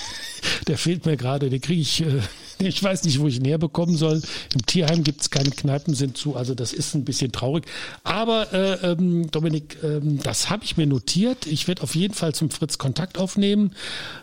[0.69, 2.03] der fehlt mir gerade, den kriege ich...
[2.03, 2.21] Äh,
[2.69, 4.21] ich weiß nicht, wo ich näher bekommen soll.
[4.55, 6.37] Im Tierheim gibt es keine Kneipen, sind zu.
[6.37, 7.67] Also das ist ein bisschen traurig.
[8.05, 11.47] Aber äh, ähm, Dominik, ähm, das habe ich mir notiert.
[11.47, 13.75] Ich werde auf jeden Fall zum Fritz Kontakt aufnehmen,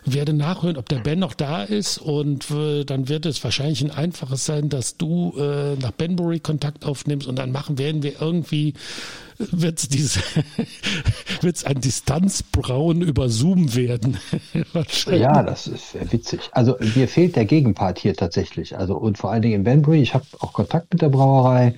[0.04, 1.98] werde nachhören, ob der Ben noch da ist.
[1.98, 6.84] Und äh, dann wird es wahrscheinlich ein einfaches sein, dass du äh, nach Benbury Kontakt
[6.84, 8.74] aufnimmst und dann machen werden wir irgendwie
[9.52, 14.18] wird es ein Distanzbrauen über Zoom werden.
[15.06, 16.40] ja, das ist witzig.
[16.52, 18.76] Also mir fehlt der Gegenpart hier tatsächlich.
[18.76, 21.74] Also und vor allen Dingen in Banbury, ich habe auch Kontakt mit der Brauerei.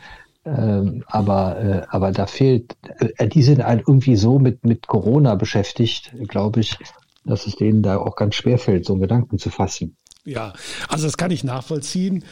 [0.47, 2.75] Ähm, aber, äh, aber da fehlt,
[3.19, 6.79] äh, die sind halt irgendwie so mit, mit Corona beschäftigt, glaube ich,
[7.25, 9.97] dass es denen da auch ganz schwer fällt, so einen Gedanken zu fassen.
[10.27, 10.53] Ja,
[10.89, 12.25] also das kann ich nachvollziehen.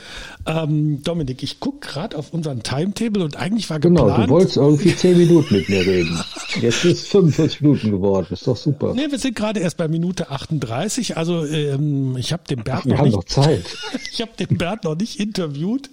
[0.47, 4.15] Ähm, Dominik, ich gucke gerade auf unseren Timetable und eigentlich war geplant...
[4.15, 6.23] Genau, du wolltest irgendwie zehn Minuten mit mir reden.
[6.61, 8.93] Jetzt ist es 45 Minuten geworden, ist doch super.
[8.93, 12.93] Nee, wir sind gerade erst bei Minute 38, also ähm, ich habe den Bert wir
[12.93, 13.17] noch haben nicht...
[13.17, 13.65] noch Zeit.
[14.13, 15.89] ich habe den Bert noch nicht interviewt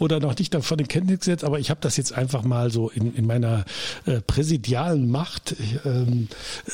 [0.00, 2.88] oder noch nicht davon in Kenntnis gesetzt, aber ich habe das jetzt einfach mal so
[2.90, 3.64] in, in meiner
[4.06, 6.26] äh, präsidialen Macht ähm,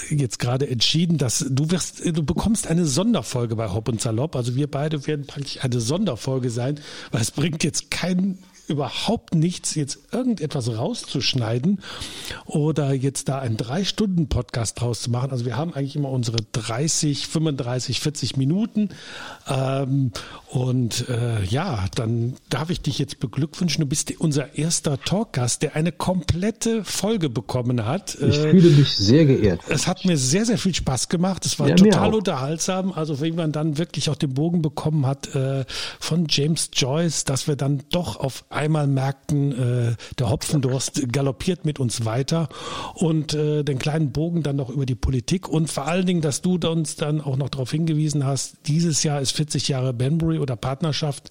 [0.08, 4.56] jetzt gerade entschieden, dass du wirst, du bekommst eine Sonderfolge bei Hop und Salopp, also
[4.56, 6.78] wir wir beide werden praktisch eine Sonderfolge sein,
[7.10, 8.38] weil es bringt jetzt keinen
[8.68, 11.80] überhaupt nichts, jetzt irgendetwas rauszuschneiden
[12.46, 15.30] oder jetzt da einen Drei-Stunden-Podcast draus zu machen.
[15.30, 18.90] Also wir haben eigentlich immer unsere 30, 35, 40 Minuten.
[19.48, 20.12] Ähm,
[20.48, 23.82] und äh, ja, dann darf ich dich jetzt beglückwünschen.
[23.82, 28.14] Du bist unser erster Talkgast, der eine komplette Folge bekommen hat.
[28.16, 29.60] Ich äh, fühle mich sehr geehrt.
[29.68, 31.46] Es hat mir sehr, sehr viel Spaß gemacht.
[31.46, 32.92] Es war ja, total unterhaltsam.
[32.92, 35.64] Also wenn man dann wirklich auch den Bogen bekommen hat äh,
[35.98, 41.80] von James Joyce, dass wir dann doch auf einmal merkten, äh, der Hopfendurst galoppiert mit
[41.80, 42.48] uns weiter
[42.94, 46.40] und äh, den kleinen Bogen dann noch über die Politik und vor allen Dingen, dass
[46.42, 50.56] du uns dann auch noch darauf hingewiesen hast, dieses Jahr ist 40 Jahre Banbury oder
[50.56, 51.30] Partnerschaft,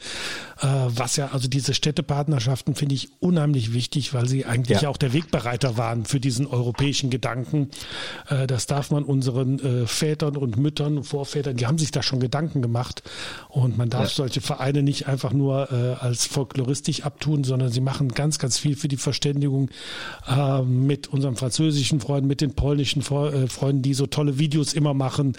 [0.60, 4.90] äh, was ja, also diese Städtepartnerschaften finde ich unheimlich wichtig, weil sie eigentlich ja.
[4.90, 7.70] auch der Wegbereiter waren für diesen europäischen Gedanken.
[8.30, 12.20] Äh, das darf man unseren äh, Vätern und Müttern Vorvätern, die haben sich da schon
[12.20, 13.04] Gedanken gemacht
[13.50, 14.16] und man darf ja.
[14.16, 18.76] solche Vereine nicht einfach nur äh, als folkloristisch abtun, sondern sie machen ganz, ganz viel
[18.76, 19.70] für die Verständigung
[20.28, 24.94] äh, mit unseren französischen Freunden, mit den polnischen äh, Freunden, die so tolle Videos immer
[24.94, 25.34] machen.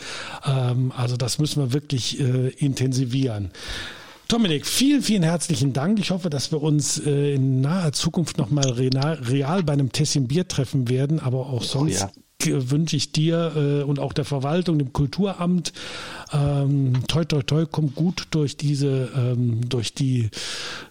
[0.45, 3.51] Ähm, also das müssen wir wirklich äh, intensivieren.
[4.29, 5.99] Dominik, vielen, vielen herzlichen Dank.
[5.99, 10.49] Ich hoffe, dass wir uns äh, in naher Zukunft nochmal real bei einem Tessin Bier
[10.49, 12.03] treffen werden, aber auch sonst.
[12.03, 15.73] Oh, ja wünsche ich dir äh, und auch der Verwaltung, dem Kulturamt,
[16.33, 20.31] ähm, toi toi toi, kommt gut durch diese, ähm, durch die,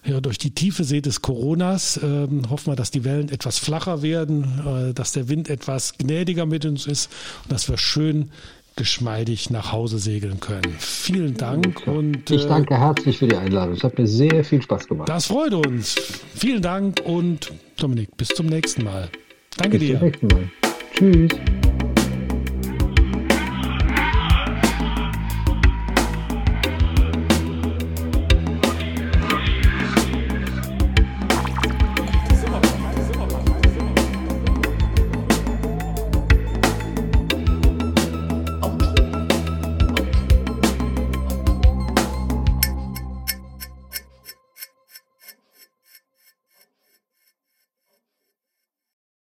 [0.04, 2.00] ja, durch die tiefe See des Coronas.
[2.02, 6.46] Ähm, hoffen wir, dass die Wellen etwas flacher werden, äh, dass der Wind etwas gnädiger
[6.46, 7.10] mit uns ist
[7.44, 8.30] und dass wir schön
[8.76, 10.74] geschmeidig nach Hause segeln können.
[10.78, 13.74] Vielen Dank und ich äh, danke herzlich für die Einladung.
[13.74, 15.08] Es hat mir sehr viel Spaß gemacht.
[15.08, 15.94] Das freut uns.
[16.34, 19.08] Vielen Dank und Dominik, bis zum nächsten Mal.
[19.56, 19.98] Danke bis dir.
[19.98, 20.50] Zum nächsten Mal.
[20.94, 21.30] Tschüss.